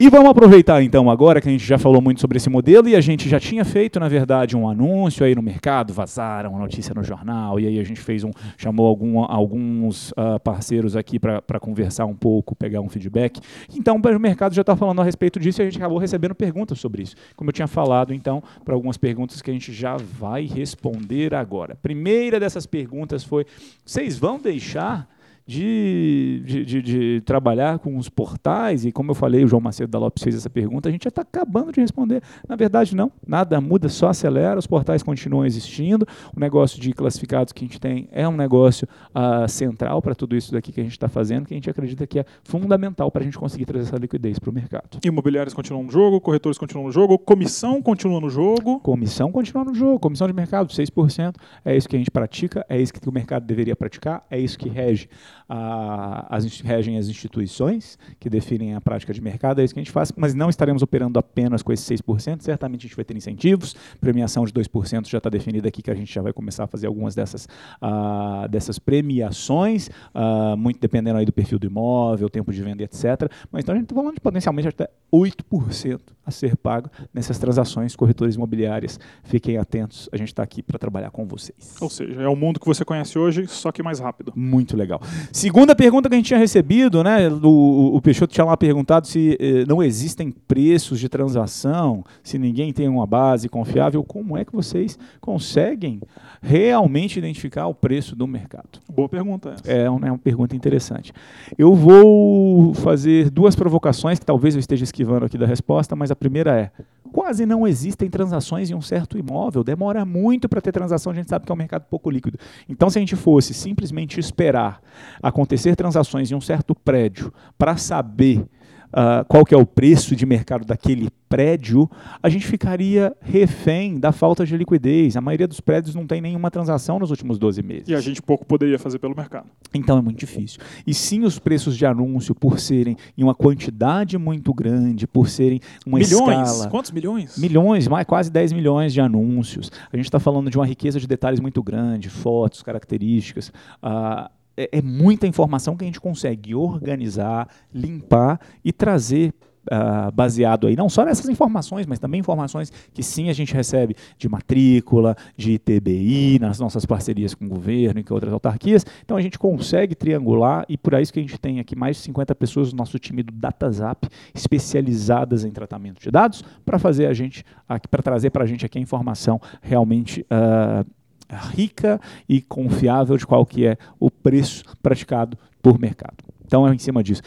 [0.02, 2.96] E vamos aproveitar então agora que a gente já falou muito sobre esse modelo e
[2.96, 6.94] a gente já tinha feito, na verdade, um anúncio aí no mercado, vazaram uma notícia
[6.96, 11.60] no jornal e aí a gente fez um, chamou algum, alguns uh, parceiros aqui para
[11.60, 13.42] conversar um pouco, pegar um feedback.
[13.76, 16.80] Então o mercado já está falando a respeito disso e a gente acabou recebendo perguntas
[16.80, 17.18] sobre isso.
[17.36, 21.76] Como eu tinha falado, então, para algumas perguntas que a gente já vai responder agora.
[21.76, 23.46] primeira dessas perguntas foi:
[23.86, 25.10] vocês vão deixar
[25.50, 29.90] de, de, de, de, trabalhar com os portais, e como eu falei, o João Macedo
[29.90, 32.22] da Lopes fez essa pergunta, a gente já está acabando de responder.
[32.48, 36.06] Na verdade, não, nada muda, só acelera, os portais continuam existindo,
[36.38, 40.36] o negócio de classificados que a gente tem é um negócio uh, central para tudo
[40.36, 43.24] isso daqui que a gente está fazendo, que a gente acredita que é fundamental para
[43.24, 45.00] a gente conseguir trazer essa liquidez para o mercado.
[45.04, 48.80] Imobiliários continuam no jogo, corretores continuam no jogo, comissão continua no jogo.
[48.82, 51.36] Comissão continua no jogo, comissão de mercado, 6%,
[51.66, 54.60] é isso que a gente pratica, é isso que o mercado deveria praticar, é isso
[54.60, 55.10] que rege
[55.50, 59.84] a, as, regem as instituições que definem a prática de mercado, é isso que a
[59.84, 63.18] gente faz, mas não estaremos operando apenas com esses 6%, certamente a gente vai ter
[63.18, 66.68] incentivos, premiação de 2% já está definida aqui, que a gente já vai começar a
[66.68, 67.48] fazer algumas dessas,
[67.82, 73.30] uh, dessas premiações, uh, muito dependendo aí do perfil do imóvel, tempo de venda, etc.
[73.52, 77.96] Mas então a gente está falando de potencialmente até 8% a ser pago nessas transações
[77.96, 79.00] corretores imobiliárias.
[79.24, 81.76] Fiquem atentos, a gente está aqui para trabalhar com vocês.
[81.82, 84.32] Ou seja, é o mundo que você conhece hoje, só que mais rápido.
[84.36, 85.02] Muito legal.
[85.40, 87.30] Segunda pergunta que a gente tinha recebido, né?
[87.30, 92.74] O, o Peixoto tinha lá perguntado se eh, não existem preços de transação, se ninguém
[92.74, 94.04] tem uma base confiável.
[94.04, 96.02] Como é que vocês conseguem
[96.42, 98.82] realmente identificar o preço do mercado?
[98.94, 99.52] Boa pergunta.
[99.52, 99.72] Essa.
[99.72, 101.14] É uma, é uma pergunta interessante.
[101.58, 106.18] Eu vou fazer duas provocações que talvez eu esteja esquivando aqui da resposta, mas a
[106.18, 106.70] primeira é:
[107.14, 109.64] quase não existem transações em um certo imóvel.
[109.64, 112.38] Demora muito para ter transação, a gente sabe que é um mercado pouco líquido.
[112.68, 114.82] Então, se a gente fosse simplesmente esperar
[115.30, 118.46] acontecer transações em um certo prédio para saber
[118.90, 121.88] uh, qual que é o preço de mercado daquele prédio,
[122.24, 125.16] a gente ficaria refém da falta de liquidez.
[125.16, 127.88] A maioria dos prédios não tem nenhuma transação nos últimos 12 meses.
[127.88, 129.48] E a gente pouco poderia fazer pelo mercado.
[129.74, 130.60] Então é muito difícil.
[130.88, 135.60] E sim, os preços de anúncio, por serem em uma quantidade muito grande, por serem
[135.86, 136.50] uma milhões.
[136.50, 136.70] escala...
[136.70, 137.38] Quantos milhões?
[137.38, 139.72] Milhões, mais quase 10 milhões de anúncios.
[139.94, 143.50] A gente está falando de uma riqueza de detalhes muito grande, fotos, características.
[143.84, 144.28] Uh,
[144.60, 149.34] é, é muita informação que a gente consegue organizar, limpar e trazer
[149.72, 153.96] Uh, baseado aí não só nessas informações, mas também informações que sim a gente recebe
[154.18, 158.84] de matrícula, de ITBI, nas nossas parcerias com o governo e com outras autarquias.
[159.04, 162.04] Então a gente consegue triangular e por isso que a gente tem aqui mais de
[162.04, 167.14] 50 pessoas do nosso time do DataZap especializadas em tratamento de dados para fazer a
[167.14, 167.44] gente
[167.92, 170.90] para trazer para a gente aqui a informação realmente uh,
[171.30, 176.18] rica e confiável de qual que é o preço praticado por mercado.
[176.46, 177.22] Então é em cima disso.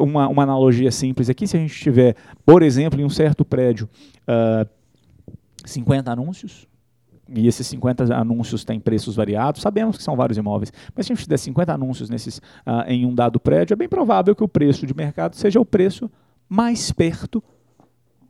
[0.00, 2.16] Uma, uma analogia simples aqui, se a gente tiver,
[2.46, 3.88] por exemplo, em um certo prédio,
[4.26, 4.66] uh, ah,
[5.66, 6.66] 50 anúncios,
[7.28, 11.14] e esses 50 anúncios têm preços variados, sabemos que são vários imóveis, mas se a
[11.14, 14.48] gente tiver 50 anúncios nesses, uh, em um dado prédio, é bem provável que o
[14.48, 16.10] preço de mercado seja o preço
[16.48, 17.42] mais perto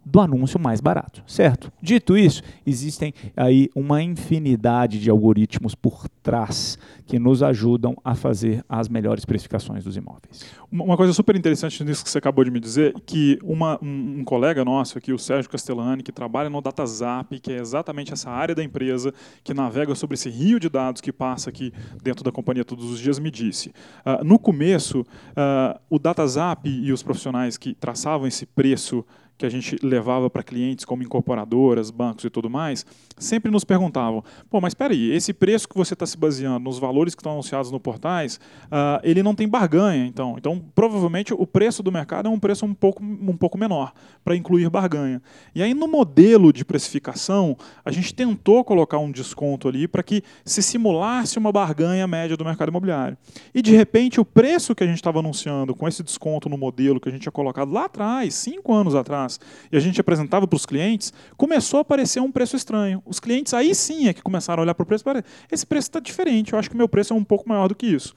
[0.05, 1.73] do anúncio mais barato, certo?
[1.81, 8.65] Dito isso, existem aí uma infinidade de algoritmos por trás que nos ajudam a fazer
[8.69, 10.45] as melhores precificações dos imóveis.
[10.73, 14.65] Uma coisa super interessante nisso que você acabou de me dizer, que uma, um, colega
[14.65, 18.65] nosso aqui, o Sérgio Castellani, que trabalha no DataZap, que é exatamente essa área da
[18.65, 22.91] empresa que navega sobre esse rio de dados que passa aqui dentro da companhia todos
[22.91, 23.69] os dias, me disse.
[24.05, 29.05] Uh, no começo, uh, o DataZap e os profissionais que traçavam esse preço
[29.37, 32.87] que a gente levava para clientes como incorporadoras, bancos e tudo mais,
[33.19, 36.79] sempre nos perguntavam: pô, mas espera aí, esse preço que você está se baseando nos
[36.79, 40.37] valores que estão anunciados no portais, uh, ele não tem barganha, então.
[40.39, 43.93] Então, provavelmente o preço do mercado é um preço um pouco, um pouco menor
[44.25, 45.21] para incluir barganha.
[45.55, 50.23] E aí, no modelo de precificação, a gente tentou colocar um desconto ali para que
[50.45, 53.17] se simulasse uma barganha média do mercado imobiliário.
[53.55, 57.01] E de repente, o preço que a gente estava anunciando com esse desconto no modelo
[57.01, 59.24] que a gente tinha colocado lá atrás, cinco anos atrás
[59.71, 63.03] e a gente apresentava para os clientes, começou a aparecer um preço estranho.
[63.05, 65.89] Os clientes aí sim é que começaram a olhar para o preço e esse preço
[65.89, 68.15] está diferente, eu acho que meu preço é um pouco maior do que isso.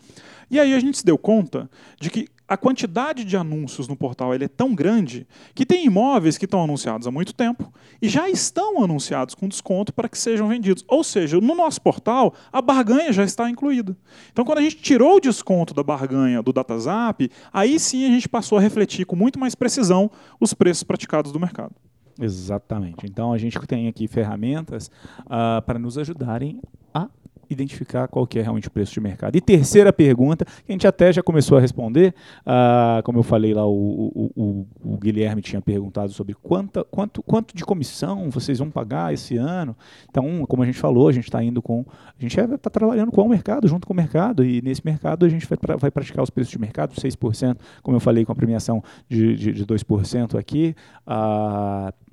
[0.49, 4.33] E aí a gente se deu conta de que a quantidade de anúncios no portal
[4.33, 7.71] é tão grande que tem imóveis que estão anunciados há muito tempo
[8.01, 10.83] e já estão anunciados com desconto para que sejam vendidos.
[10.87, 13.97] Ou seja, no nosso portal, a barganha já está incluída.
[14.31, 18.29] Então, quando a gente tirou o desconto da barganha do DataZap, aí sim a gente
[18.29, 21.75] passou a refletir com muito mais precisão os preços praticados do mercado.
[22.19, 23.05] Exatamente.
[23.05, 24.89] Então, a gente tem aqui ferramentas
[25.25, 26.59] uh, para nos ajudarem
[26.93, 27.09] a
[27.49, 29.35] identificar qual que é realmente o preço de mercado.
[29.35, 33.53] E terceira pergunta, que a gente até já começou a responder, uh, como eu falei
[33.53, 38.59] lá, o, o, o, o, Guilherme tinha perguntado sobre quanta, quanto, quanto de comissão vocês
[38.59, 39.75] vão pagar esse ano.
[40.09, 41.85] Então, como a gente falou, a gente está indo com.
[42.17, 45.29] A gente está trabalhando com o mercado, junto com o mercado, e nesse mercado a
[45.29, 48.35] gente vai, pra, vai praticar os preços de mercado, 6%, como eu falei, com a
[48.35, 50.75] premiação de, de, de 2% aqui.
[51.05, 52.06] Uh,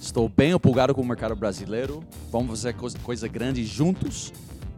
[0.00, 2.00] Estou bem empolgado com o mercado brasileiro.
[2.30, 4.32] Vamos fazer coisa, grande juntos.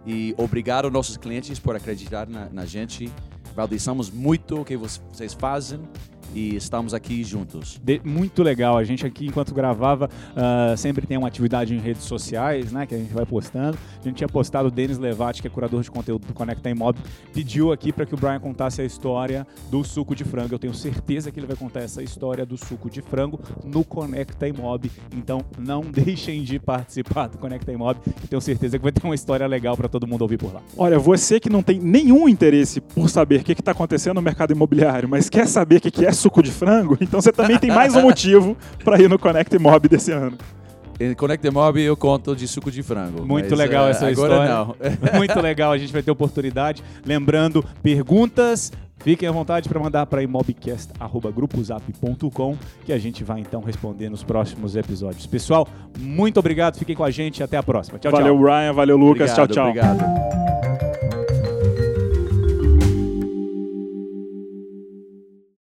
[0.07, 3.13] E obrigado aos nossos clientes por acreditar na, na gente
[3.59, 5.81] Valorizamos muito o que vocês fazem
[6.35, 7.81] e estamos aqui juntos.
[7.83, 8.77] De, muito legal.
[8.77, 12.87] A gente aqui, enquanto gravava, uh, sempre tem uma atividade em redes sociais, né?
[12.87, 13.79] Que a gente vai postando.
[14.01, 16.99] A gente tinha postado o Denis Levati, que é curador de conteúdo do Conecta Imob,
[17.33, 20.55] pediu aqui para que o Brian contasse a história do suco de frango.
[20.55, 24.47] Eu tenho certeza que ele vai contar essa história do suco de frango no Conecta
[24.47, 24.91] Imob.
[25.15, 27.99] Então, não deixem de participar do Conecta Imob.
[28.07, 30.63] Eu tenho certeza que vai ter uma história legal para todo mundo ouvir por lá.
[30.77, 34.53] Olha, você que não tem nenhum interesse por saber o que está acontecendo no mercado
[34.53, 37.95] imobiliário, mas quer saber o que é suco de frango, então você também tem mais
[37.95, 40.37] um motivo para ir no Connect Mob desse ano.
[41.17, 43.25] Connect Mob eu conto de suco de frango.
[43.25, 44.53] Muito legal é, essa agora história.
[44.53, 44.75] Não.
[45.17, 46.83] Muito legal, a gente vai ter oportunidade.
[47.07, 54.09] Lembrando, perguntas, Fiquem à vontade para mandar para imobcast.grupozap.com que a gente vai então responder
[54.09, 55.25] nos próximos episódios.
[55.25, 57.97] Pessoal, muito obrigado, fiquem com a gente até a próxima.
[58.01, 58.37] Tchau, valeu, tchau.
[58.37, 59.31] Valeu, Ryan, valeu, Lucas.
[59.31, 59.69] Obrigado, tchau, tchau.
[59.69, 60.78] Obrigado.